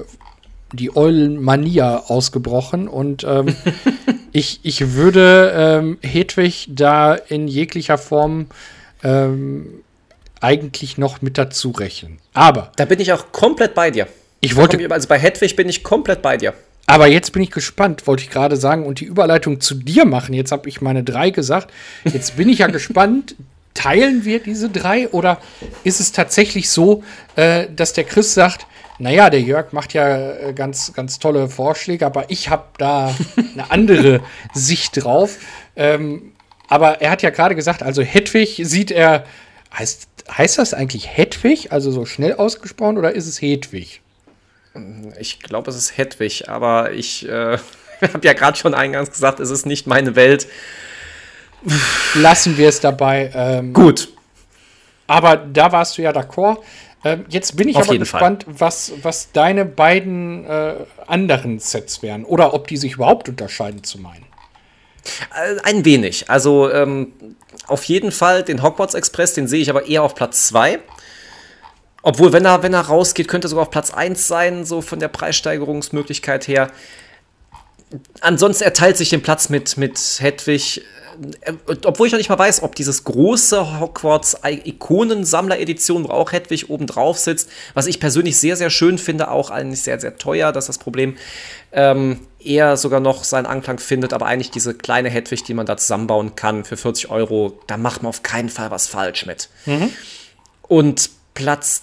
die 0.73 0.95
Eulenmania 0.97 2.05
ausgebrochen 2.09 2.89
und 2.89 3.25
ähm, 3.25 3.55
ich, 4.33 4.61
ich 4.63 4.93
würde 4.95 5.53
ähm, 5.55 5.99
Hedwig 6.03 6.69
da 6.71 7.15
in 7.15 7.49
jeglicher 7.49 7.99
Form 7.99 8.47
ähm, 9.03 9.67
eigentlich 10.41 10.99
noch 10.99 11.21
mit 11.23 11.37
dazu 11.39 11.71
rechnen. 11.71 12.19
Aber 12.33 12.73
Da 12.77 12.85
bin 12.85 13.01
ich 13.01 13.13
auch 13.13 13.33
komplett 13.33 13.75
bei 13.75 13.91
dir. 13.91 14.07
ich 14.41 14.57
wollte, 14.57 14.79
Komm, 14.79 14.93
Also 14.93 15.09
bei 15.09 15.19
Hedwig 15.19 15.57
bin 15.57 15.69
ich 15.69 15.83
komplett 15.83 16.23
bei 16.23 16.37
dir. 16.37 16.55
aber 16.87 17.09
jetzt 17.09 17.33
bin 17.33 17.43
ich 17.43 17.51
gespannt, 17.51 18.07
wollte 18.07 18.23
ich 18.23 18.31
gerade 18.31 18.57
sagen, 18.57 18.87
und 18.87 19.01
die 19.01 19.05
Überleitung 19.05 19.61
zu 19.61 19.75
dir 19.75 20.05
machen. 20.05 20.33
Jetzt 20.35 20.53
habe 20.53 20.69
ich 20.69 20.81
meine 20.81 21.03
drei 21.05 21.31
gesagt. 21.31 21.71
Jetzt 22.05 22.37
bin 22.37 22.49
ich 22.49 22.59
ja 22.61 22.67
gespannt. 22.79 23.35
Teilen 23.75 24.25
wir 24.25 24.41
diese 24.41 24.71
drei 24.71 25.09
oder 25.09 25.39
ist 25.85 26.01
es 26.01 26.13
tatsächlich 26.13 26.71
so, 26.71 27.05
äh, 27.37 27.67
dass 27.75 27.93
der 27.93 28.05
Chris 28.05 28.35
sagt, 28.35 28.67
naja, 28.99 29.31
der 29.31 29.41
Jörg 29.41 29.73
macht 29.73 29.95
ja 29.95 30.33
äh, 30.33 30.53
ganz, 30.53 30.93
ganz 30.93 31.19
tolle 31.19 31.49
Vorschläge, 31.49 32.05
aber 32.05 32.31
ich 32.31 32.49
habe 32.49 32.65
da 32.79 33.15
eine 33.37 33.71
andere 33.71 34.21
Sicht 34.55 35.05
drauf. 35.05 35.39
Ähm, 35.77 36.33
aber 36.69 37.01
er 37.01 37.11
hat 37.11 37.23
ja 37.23 37.31
gerade 37.31 37.55
gesagt, 37.55 37.83
also 37.83 38.03
Hedwig 38.03 38.61
sieht 38.65 38.91
er, 38.91 39.25
heißt, 39.77 40.09
heißt 40.37 40.59
das 40.59 40.75
eigentlich 40.75 41.17
Hedwig, 41.17 41.73
also 41.73 41.91
so 41.91 42.05
schnell 42.05 42.35
ausgesprochen, 42.35 42.99
oder 42.99 43.15
ist 43.15 43.27
es 43.27 43.41
Hedwig? 43.41 44.03
Ich 45.19 45.41
glaube, 45.41 45.71
es 45.71 45.77
ist 45.77 45.97
Hedwig, 45.97 46.49
aber 46.49 46.93
ich 46.93 47.27
äh, 47.29 47.59
habe 48.03 48.27
ja 48.27 48.33
gerade 48.33 48.59
schon 48.59 48.75
eingangs 48.75 49.11
gesagt, 49.11 49.41
es 49.41 49.51
ist 49.51 49.65
nicht 49.65 49.87
meine 49.87 50.17
Welt. 50.17 50.49
Lassen 52.15 52.57
wir 52.57 52.69
es 52.69 52.81
dabei. 52.81 53.31
Ähm, 53.35 53.73
Gut. 53.73 54.09
Aber 55.07 55.37
da 55.37 55.73
warst 55.73 55.99
du 55.99 56.03
ja 56.03 56.11
d'accord. 56.11 56.59
Ähm, 57.05 57.25
jetzt 57.29 57.57
bin 57.57 57.69
ich 57.69 57.77
Auf 57.77 57.89
aber 57.89 57.99
gespannt, 57.99 58.45
was, 58.49 58.93
was 59.03 59.33
deine 59.33 59.65
beiden 59.65 60.45
äh, 60.45 60.75
anderen 61.07 61.59
Sets 61.59 62.03
wären. 62.03 62.25
Oder 62.25 62.55
ob 62.55 62.67
die 62.67 62.77
sich 62.77 62.95
überhaupt 62.95 63.29
unterscheiden 63.29 63.85
zu 63.85 63.99
meinen. 63.99 64.27
Äh, 65.35 65.61
Ein 65.63 65.85
wenig. 65.85 66.29
Also 66.29 66.71
ähm, 66.71 67.13
auf 67.67 67.85
jeden 67.85 68.13
Fall 68.13 68.43
den 68.43 68.63
Hogwarts 68.63 68.95
Express, 68.95 69.35
den 69.35 69.47
sehe 69.47 69.61
ich 69.61 69.71
aber 69.71 69.87
eher 69.87 70.03
auf 70.03 70.15
Platz 70.15 70.49
2. 70.49 70.81
Obwohl, 72.03 72.33
wenn 72.33 72.45
er, 72.45 72.63
wenn 72.63 72.75
er 72.75 72.83
rausgeht, 72.83 73.29
könnte 73.29 73.47
er 73.47 73.51
sogar 73.51 73.63
auf 73.63 73.71
Platz 73.71 73.93
1 73.93 74.29
sein, 74.29 74.65
so 74.65 74.81
von 74.81 75.01
der 75.01 75.09
Preissteigerungsmöglichkeit 75.09 76.47
her. 76.49 76.71
Ansonsten 78.21 78.65
erteilt 78.65 78.97
sich 78.97 79.11
den 79.11 79.23
Platz 79.23 79.49
mit, 79.49 79.77
mit 79.77 79.99
Hedwig. 80.21 80.83
Äh, 81.41 81.55
Obwohl 81.85 82.07
ich 82.07 82.13
noch 82.13 82.19
nicht 82.19 82.29
mal 82.29 82.39
weiß, 82.39 82.63
ob 82.63 82.75
dieses 82.75 83.05
große 83.05 83.81
Hogwarts-Ikonen-Sammler-Edition, 83.81 86.05
wo 86.05 86.11
auch 86.11 86.33
Hedwig 86.33 86.71
oben 86.71 86.87
drauf 86.87 87.19
sitzt, 87.19 87.51
was 87.75 87.87
ich 87.87 88.01
persönlich 88.01 88.37
sehr, 88.37 88.57
sehr 88.57 88.71
schön 88.71 88.99
finde, 88.99 89.31
auch 89.31 89.51
eigentlich 89.51 89.83
sehr, 89.83 90.01
sehr 90.01 90.17
teuer, 90.17 90.53
das 90.53 90.65
ist 90.65 90.69
das 90.69 90.79
Problem, 90.79 91.17
ähm, 91.73 92.21
eher 92.39 92.77
sogar 92.77 93.01
noch 93.01 93.25
seinen 93.25 93.47
Anklang 93.47 93.79
findet, 93.79 94.13
aber 94.13 94.27
eigentlich 94.27 94.51
diese 94.51 94.75
kleine 94.75 95.11
Hedwig, 95.11 95.45
die 95.45 95.55
man 95.55 95.67
da 95.67 95.77
zusammenbauen 95.77 96.37
kann 96.37 96.65
für 96.65 96.77
40 96.77 97.11
Euro, 97.11 97.59
da 97.67 97.77
macht 97.77 98.03
man 98.03 98.11
auf 98.11 98.23
keinen 98.23 98.49
Fall 98.49 98.71
was 98.71 98.87
falsch 98.87 99.27
mit. 99.27 99.49
Und 100.63 101.11
Platz 101.35 101.83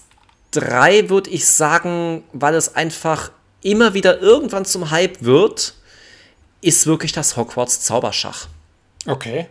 3 0.52 1.10
würde 1.10 1.30
ich 1.30 1.46
sagen, 1.46 2.24
weil 2.32 2.54
es 2.54 2.74
einfach 2.74 3.30
immer 3.62 3.94
wieder 3.94 4.20
irgendwann 4.20 4.64
zum 4.64 4.90
Hype 4.90 5.22
wird, 5.22 5.74
ist 6.66 6.86
wirklich 6.86 7.12
das 7.12 7.36
Hogwarts 7.36 7.80
Zauberschach. 7.80 8.48
Okay. 9.06 9.46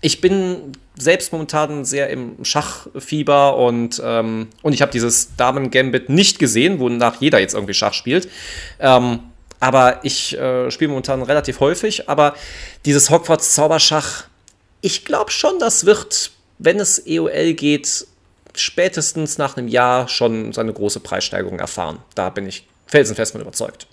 Ich 0.00 0.20
bin 0.20 0.72
selbst 0.96 1.32
momentan 1.32 1.84
sehr 1.84 2.10
im 2.10 2.44
Schachfieber 2.44 3.56
und, 3.56 4.02
ähm, 4.04 4.48
und 4.62 4.72
ich 4.72 4.82
habe 4.82 4.90
dieses 4.90 5.36
Damen-Gambit 5.36 6.08
nicht 6.08 6.40
gesehen, 6.40 6.80
wonach 6.80 7.20
jeder 7.20 7.38
jetzt 7.38 7.54
irgendwie 7.54 7.72
Schach 7.72 7.94
spielt. 7.94 8.28
Ähm, 8.80 9.20
aber 9.60 10.00
ich 10.02 10.36
äh, 10.36 10.70
spiele 10.72 10.88
momentan 10.88 11.22
relativ 11.22 11.60
häufig. 11.60 12.08
Aber 12.08 12.34
dieses 12.84 13.10
Hogwarts 13.10 13.54
Zauberschach, 13.54 14.24
ich 14.80 15.04
glaube 15.04 15.30
schon, 15.30 15.60
das 15.60 15.86
wird, 15.86 16.32
wenn 16.58 16.80
es 16.80 17.06
EOL 17.06 17.54
geht, 17.54 18.06
spätestens 18.56 19.38
nach 19.38 19.56
einem 19.56 19.68
Jahr 19.68 20.08
schon 20.08 20.52
seine 20.52 20.72
große 20.72 20.98
Preissteigerung 20.98 21.60
erfahren. 21.60 22.00
Da 22.16 22.28
bin 22.28 22.46
ich 22.46 22.66
felsenfest 22.86 23.32
von 23.32 23.40
überzeugt. 23.40 23.86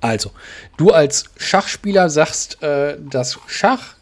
Also, 0.00 0.30
du 0.76 0.90
als 0.90 1.24
Schachspieler 1.36 2.08
sagst, 2.10 2.62
äh, 2.62 2.96
das 2.98 3.38
Schach, 3.46 3.94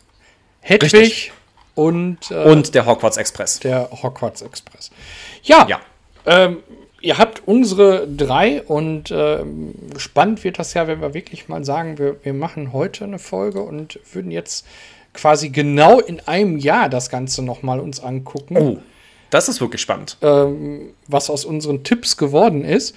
Hedwig 0.60 0.92
Richtig. 0.92 1.32
und, 1.74 2.30
äh, 2.30 2.34
Und 2.44 2.74
der 2.74 2.86
Hogwarts 2.86 3.16
Express. 3.16 3.58
der 3.60 3.88
Hogwarts 4.02 4.42
Express. 4.42 4.90
Ja, 5.42 5.66
Ja. 5.68 5.80
Ähm, 6.26 6.58
ihr 7.00 7.16
habt 7.16 7.42
unsere 7.46 8.06
drei 8.06 8.62
und 8.62 9.10
ähm, 9.10 9.74
spannend 9.96 10.44
wird 10.44 10.58
das 10.58 10.74
ja, 10.74 10.86
wenn 10.86 11.00
wir 11.00 11.14
wirklich 11.14 11.48
mal 11.48 11.64
sagen, 11.64 11.98
wir, 11.98 12.16
wir 12.22 12.34
machen 12.34 12.72
heute 12.72 13.04
eine 13.04 13.18
Folge 13.18 13.62
und 13.62 13.98
würden 14.12 14.30
jetzt 14.30 14.66
quasi 15.14 15.48
genau 15.48 16.00
in 16.00 16.20
einem 16.20 16.58
Jahr 16.58 16.88
das 16.88 17.08
Ganze 17.10 17.42
nochmal 17.42 17.80
uns 17.80 18.00
angucken. 18.00 18.56
Oh, 18.56 18.78
das 19.30 19.48
ist 19.48 19.60
wirklich 19.60 19.82
spannend. 19.82 20.16
ähm, 20.22 20.90
was 21.06 21.30
aus 21.30 21.44
unseren 21.44 21.84
Tipps 21.84 22.16
geworden 22.16 22.64
ist. 22.64 22.94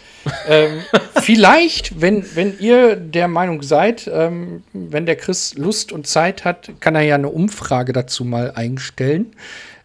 ähm, 0.47 0.81
vielleicht, 1.21 1.99
wenn, 2.01 2.25
wenn 2.35 2.57
ihr 2.59 2.95
der 2.95 3.27
Meinung 3.27 3.61
seid, 3.63 4.09
ähm, 4.11 4.63
wenn 4.73 5.05
der 5.05 5.15
Chris 5.15 5.55
Lust 5.55 5.91
und 5.91 6.07
Zeit 6.07 6.45
hat, 6.45 6.71
kann 6.79 6.95
er 6.95 7.01
ja 7.01 7.15
eine 7.15 7.29
Umfrage 7.29 7.93
dazu 7.93 8.23
mal 8.23 8.51
einstellen, 8.51 9.35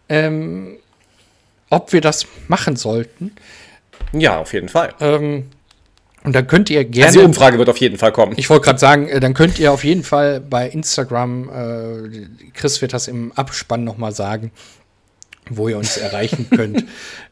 ähm, 0.09 0.77
ob 1.69 1.91
wir 1.93 2.01
das 2.01 2.27
machen 2.47 2.75
sollten. 2.75 3.33
Ja, 4.13 4.39
auf 4.39 4.53
jeden 4.53 4.69
Fall. 4.69 4.93
Ähm, 4.99 5.49
und 6.23 6.33
dann 6.33 6.47
könnt 6.47 6.69
ihr 6.69 6.83
gerne. 6.83 7.07
Also 7.07 7.19
die 7.19 7.25
Umfrage 7.25 7.57
wird 7.57 7.69
auf 7.69 7.77
jeden 7.77 7.97
Fall 7.97 8.11
kommen. 8.11 8.33
Ich 8.37 8.49
wollte 8.49 8.65
gerade 8.65 8.79
sagen, 8.79 9.07
äh, 9.07 9.19
dann 9.19 9.33
könnt 9.33 9.59
ihr 9.59 9.71
auf 9.71 9.83
jeden 9.83 10.03
Fall 10.03 10.41
bei 10.41 10.67
Instagram, 10.67 11.49
äh, 11.49 12.51
Chris 12.53 12.81
wird 12.81 12.93
das 12.93 13.07
im 13.07 13.31
Abspann 13.33 13.83
noch 13.83 13.97
mal 13.97 14.11
sagen, 14.11 14.51
wo 15.49 15.67
ihr 15.67 15.77
uns 15.77 15.97
erreichen 15.97 16.47
könnt, 16.55 16.85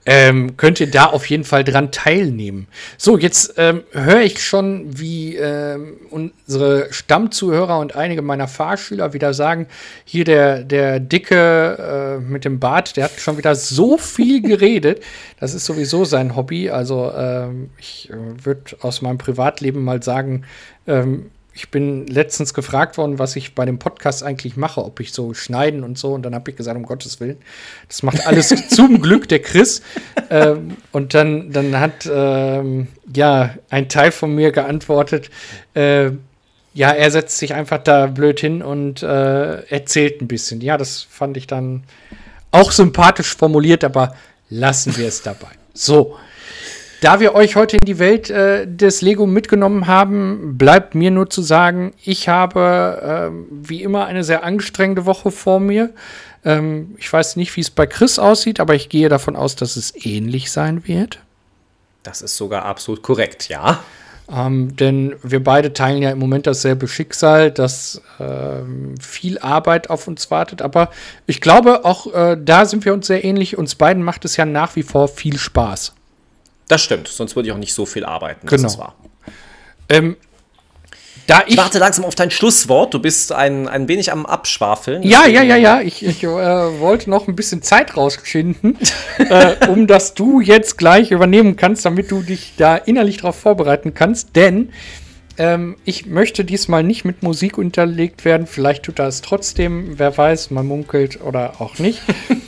ähm, 0.06 0.58
könnt 0.58 0.80
ihr 0.80 0.90
da 0.90 1.06
auf 1.06 1.26
jeden 1.28 1.44
Fall 1.44 1.64
dran 1.64 1.92
teilnehmen. 1.92 2.68
So, 2.98 3.18
jetzt 3.18 3.56
ähm, 3.58 3.84
höre 3.92 4.22
ich 4.22 4.44
schon, 4.44 5.00
wie 5.00 5.36
ähm, 5.36 5.98
unsere 6.10 6.92
Stammzuhörer 6.92 7.80
und 7.80 7.96
einige 7.96 8.22
meiner 8.22 8.48
Fahrschüler 8.48 9.14
wieder 9.14 9.34
sagen, 9.34 9.68
hier 10.04 10.24
der, 10.24 10.64
der 10.64 11.00
Dicke 11.00 12.20
äh, 12.20 12.20
mit 12.20 12.46
dem 12.46 12.60
Bart, 12.60 12.98
der 12.98 13.06
hat 13.06 13.20
schon 13.20 13.38
wieder 13.38 13.56
so 13.56 13.98
viel 13.98 14.42
geredet. 14.42 15.02
Das 15.40 15.54
ist 15.54 15.66
sowieso 15.66 16.06
sein 16.06 16.36
Hobby. 16.36 16.70
Also 16.70 17.12
ähm, 17.16 17.70
ich 17.78 18.10
äh, 18.10 18.46
würde 18.46 18.78
aus 18.82 19.02
meinem 19.02 19.18
Privatleben 19.18 19.84
mal 19.84 20.04
sagen, 20.04 20.44
ähm, 20.88 21.32
ich 21.56 21.72
bin 21.72 22.06
letztens 22.08 22.54
gefragt 22.54 22.98
worden, 22.98 23.18
was 23.18 23.38
ich 23.38 23.56
bei 23.56 23.64
dem 23.64 23.80
Podcast 23.80 24.24
eigentlich 24.24 24.58
mache, 24.58 24.84
ob 24.84 25.00
ich 25.00 25.14
so 25.14 25.34
schneiden 25.34 25.86
und 25.86 25.98
so. 25.98 26.14
Und 26.14 26.24
dann 26.24 26.36
habe 26.36 26.52
ich 26.52 26.58
gesagt, 26.58 26.76
um 26.76 26.84
Gottes 26.84 27.22
Willen, 27.22 27.38
das 27.88 28.04
macht 28.04 28.28
alles 28.28 28.50
zum 28.70 29.02
Glück 29.02 29.30
der 29.30 29.42
Chris. 29.42 29.82
Ähm, 30.30 30.76
und 30.92 31.14
dann, 31.14 31.54
dann 31.54 31.80
hat 31.80 32.10
ähm, 32.12 32.90
ja 33.14 33.56
ein 33.70 33.88
Teil 33.88 34.12
von 34.12 34.36
mir 34.36 34.52
geantwortet, 34.52 35.30
äh, 35.76 36.12
ja, 36.74 36.92
er 36.92 37.10
setzt 37.10 37.38
sich 37.38 37.54
einfach 37.54 37.82
da 37.82 38.08
blöd 38.08 38.42
hin 38.42 38.62
und 38.62 39.02
äh, 39.02 39.62
erzählt 39.68 40.22
ein 40.22 40.28
bisschen. 40.28 40.60
Ja, 40.60 40.76
das 40.76 41.04
fand 41.10 41.38
ich 41.38 41.48
dann 41.48 41.84
auch 42.52 42.74
sympathisch 42.74 43.34
formuliert, 43.34 43.86
aber 43.86 44.14
lassen 44.50 44.98
wir 44.98 45.08
es 45.08 45.22
dabei. 45.22 45.48
So. 45.74 46.18
Da 47.06 47.20
wir 47.20 47.36
euch 47.36 47.56
heute 47.56 47.78
in 47.78 47.86
die 47.86 48.00
Welt 48.00 48.32
äh, 48.32 48.66
des 48.66 49.04
Lego 49.04 49.28
mitgenommen 49.28 49.86
haben, 49.86 50.58
bleibt 50.58 50.96
mir 50.96 51.12
nur 51.12 51.30
zu 51.30 51.44
sagen, 51.44 51.94
ich 52.04 52.30
habe 52.30 53.30
ähm, 53.32 53.46
wie 53.52 53.84
immer 53.84 54.08
eine 54.08 54.24
sehr 54.24 54.44
anstrengende 54.44 55.06
Woche 55.06 55.30
vor 55.30 55.60
mir. 55.60 55.92
Ähm, 56.44 56.96
ich 56.98 57.14
weiß 57.14 57.36
nicht, 57.36 57.56
wie 57.58 57.62
es 57.62 57.70
bei 57.70 57.86
Chris 57.86 58.18
aussieht, 58.18 58.60
aber 58.60 58.74
ich 58.74 58.90
gehe 58.90 59.08
davon 59.08 59.36
aus, 59.36 59.56
dass 59.56 59.76
es 59.76 59.94
ähnlich 60.04 60.52
sein 60.52 60.88
wird. 60.88 61.20
Das 62.02 62.24
ist 62.24 62.38
sogar 62.38 62.66
absolut 62.66 63.04
korrekt, 63.04 63.50
ja. 63.50 63.84
Ähm, 64.28 64.76
denn 64.76 65.16
wir 65.22 65.44
beide 65.44 65.74
teilen 65.74 66.02
ja 66.02 66.10
im 66.10 66.18
Moment 66.18 66.48
dasselbe 66.48 66.88
Schicksal, 66.88 67.52
dass 67.52 68.02
ähm, 68.20 68.96
viel 69.00 69.38
Arbeit 69.38 69.92
auf 69.92 70.08
uns 70.08 70.32
wartet. 70.32 70.64
Aber 70.64 70.90
ich 71.28 71.40
glaube, 71.40 71.86
auch 71.86 72.12
äh, 72.12 72.36
da 72.44 72.66
sind 72.66 72.84
wir 72.84 72.96
uns 72.96 73.06
sehr 73.06 73.24
ähnlich. 73.24 73.60
Uns 73.60 73.76
beiden 73.76 74.02
macht 74.02 74.26
es 74.26 74.38
ja 74.38 74.46
nach 74.46 74.76
wie 74.76 74.82
vor 74.82 75.08
viel 75.08 75.38
Spaß. 75.38 75.94
Das 76.68 76.82
stimmt, 76.82 77.08
sonst 77.08 77.36
würde 77.36 77.50
ich 77.50 77.54
auch 77.54 77.60
nicht 77.60 77.74
so 77.74 77.86
viel 77.86 78.06
arbeiten. 78.06 78.48
Genau. 78.48 78.64
Das 78.64 78.78
wahr. 78.78 78.96
Ähm, 79.90 80.18
Da 81.28 81.42
ich, 81.46 81.54
ich, 81.54 81.58
warte 81.58 81.80
langsam 81.80 82.06
auf 82.06 82.16
dein 82.16 82.32
Schlusswort. 82.32 82.94
Du 82.94 83.00
bist 83.00 83.32
ein, 83.32 83.68
ein 83.68 83.88
wenig 83.88 84.12
am 84.12 84.26
Abschwafeln. 84.26 85.04
Ja, 85.04 85.26
ja, 85.28 85.42
ja, 85.42 85.56
ja. 85.56 85.82
Ich, 85.82 86.06
ich 86.06 86.24
äh, 86.24 86.28
wollte 86.28 87.10
noch 87.10 87.28
ein 87.28 87.36
bisschen 87.36 87.62
Zeit 87.62 87.98
rausschinden, 87.98 88.78
äh, 89.18 89.68
um 89.68 89.88
dass 89.88 90.14
du 90.14 90.40
jetzt 90.40 90.78
gleich 90.78 91.12
übernehmen 91.12 91.56
kannst, 91.56 91.86
damit 91.86 92.12
du 92.12 92.22
dich 92.22 92.54
da 92.58 92.76
innerlich 92.76 93.18
darauf 93.18 93.36
vorbereiten 93.36 93.94
kannst. 93.94 94.36
Denn 94.36 94.72
ähm, 95.38 95.76
ich 95.84 96.06
möchte 96.06 96.46
diesmal 96.46 96.84
nicht 96.84 97.06
mit 97.06 97.24
Musik 97.24 97.58
unterlegt 97.58 98.24
werden. 98.24 98.48
Vielleicht 98.48 98.84
tut 98.84 99.00
er 99.00 99.08
es 99.08 99.22
trotzdem. 99.22 100.00
Wer 100.00 100.18
weiß, 100.18 100.52
man 100.52 100.66
munkelt 100.66 101.22
oder 101.22 101.60
auch 101.60 101.80
nicht. 101.80 102.02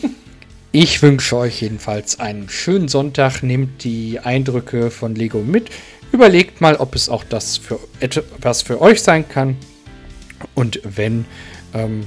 ich 0.80 1.02
wünsche 1.02 1.36
euch 1.36 1.62
jedenfalls 1.62 2.20
einen 2.20 2.50
schönen 2.50 2.88
Sonntag. 2.88 3.42
Nehmt 3.42 3.84
die 3.84 4.20
Eindrücke 4.20 4.92
von 4.92 5.16
Lego 5.16 5.40
mit 5.40 5.72
Überlegt 6.12 6.62
mal, 6.62 6.76
ob 6.76 6.94
es 6.94 7.10
auch 7.10 7.24
das 7.24 7.58
für 7.58 7.80
etwas 8.00 8.62
für 8.62 8.80
euch 8.80 9.02
sein 9.02 9.28
kann. 9.28 9.58
Und 10.54 10.80
wenn, 10.84 11.26
ähm, 11.74 12.06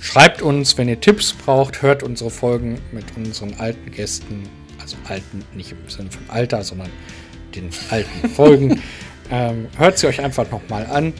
schreibt 0.00 0.40
uns, 0.40 0.78
wenn 0.78 0.88
ihr 0.88 0.98
Tipps 0.98 1.34
braucht, 1.34 1.82
hört 1.82 2.02
unsere 2.02 2.30
Folgen 2.30 2.80
mit 2.90 3.04
unseren 3.18 3.52
alten 3.58 3.90
Gästen, 3.90 4.44
also 4.80 4.96
alten, 5.06 5.44
nicht 5.54 5.72
im 5.72 5.90
Sinne 5.90 6.10
von 6.10 6.22
Alter, 6.28 6.64
sondern 6.64 6.88
den 7.54 7.68
alten 7.90 8.30
Folgen. 8.30 8.82
ähm, 9.30 9.66
hört 9.76 9.98
sie 9.98 10.06
euch 10.06 10.22
einfach 10.22 10.50
nochmal 10.50 10.86
an. 10.86 11.12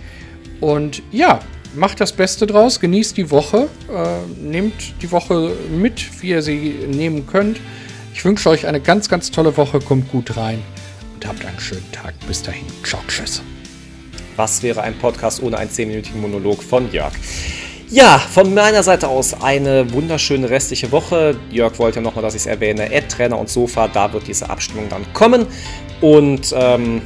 Und 0.61 1.03
ja, 1.13 1.41
macht 1.77 2.01
das 2.01 2.13
Beste 2.13 2.47
draus, 2.47 2.81
genießt 2.81 3.17
die 3.17 3.31
Woche, 3.31 3.69
äh, 3.93 4.43
nehmt 4.43 5.01
die 5.03 5.13
Woche 5.13 5.53
mit, 5.71 6.23
wie 6.23 6.31
ihr 6.31 6.43
sie 6.43 6.75
nehmen 6.91 7.27
könnt. 7.27 7.61
Ich 8.15 8.25
wünsche 8.25 8.49
euch 8.49 8.67
eine 8.67 8.81
ganz, 8.81 9.09
ganz 9.09 9.31
tolle 9.31 9.57
Woche, 9.57 9.79
kommt 9.79 10.11
gut 10.11 10.37
rein 10.37 10.63
und 11.15 11.27
habt 11.27 11.45
einen 11.45 11.61
schönen 11.61 11.91
Tag. 11.93 12.15
Bis 12.27 12.43
dahin. 12.43 12.65
Ciao, 12.83 13.01
tschüss. 13.07 13.43
Was 14.37 14.63
wäre 14.63 14.83
ein 14.83 14.97
Podcast 14.99 15.43
ohne 15.43 15.59
einen 15.59 15.71
10-minütigen 15.71 16.21
Monolog 16.21 16.63
von 16.63 16.91
Jörg? 16.93 17.13
Ja, 17.89 18.19
von 18.19 18.53
meiner 18.53 18.83
Seite 18.83 19.09
aus 19.09 19.41
eine 19.41 19.93
wunderschöne 19.93 20.51
restliche 20.51 20.91
Woche. 20.91 21.37
Jörg 21.51 21.79
wollte 21.79 22.01
nochmal, 22.01 22.23
dass 22.23 22.35
ich 22.35 22.41
es 22.41 22.47
erwähne. 22.47 22.93
Ed, 22.93 23.09
Trainer 23.11 23.39
und 23.39 23.49
Sofa, 23.49 23.87
da 23.87 24.13
wird 24.13 24.27
diese 24.27 24.51
Abstimmung 24.51 24.89
dann 24.89 25.05
kommen. 25.13 25.47
Und 26.01 26.53
ähm, 26.57 27.03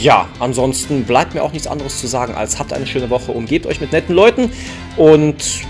ja, 0.00 0.28
ansonsten 0.38 1.04
bleibt 1.04 1.34
mir 1.34 1.42
auch 1.42 1.52
nichts 1.52 1.66
anderes 1.66 2.00
zu 2.00 2.06
sagen, 2.06 2.34
als 2.34 2.58
habt 2.58 2.72
eine 2.72 2.86
schöne 2.86 3.10
Woche, 3.10 3.32
umgebt 3.32 3.66
euch 3.66 3.80
mit 3.80 3.92
netten 3.92 4.14
Leuten 4.14 4.50
und 4.96 5.64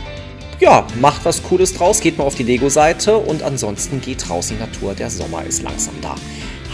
ja, 0.59 0.87
macht 1.01 1.25
was 1.25 1.43
Cooles 1.43 1.75
draus, 1.75 2.01
geht 2.01 2.19
mal 2.19 2.25
auf 2.25 2.35
die 2.35 2.43
Lego-Seite 2.43 3.19
und 3.19 3.43
ansonsten 3.43 4.01
geht 4.01 4.29
raus 4.31 4.51
in 4.51 4.57
die 4.57 4.63
Natur, 4.63 4.95
der 4.95 5.11
Sommer 5.11 5.45
ist 5.45 5.63
langsam 5.63 5.95
da. 6.01 6.15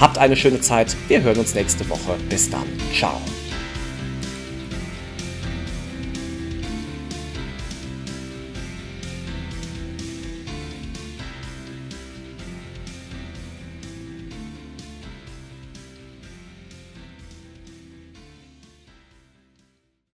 Habt 0.00 0.18
eine 0.18 0.36
schöne 0.36 0.60
Zeit. 0.60 0.96
Wir 1.08 1.22
hören 1.22 1.38
uns 1.38 1.54
nächste 1.54 1.88
Woche. 1.88 2.16
Bis 2.28 2.50
dann. 2.50 2.66
Ciao. 2.92 3.20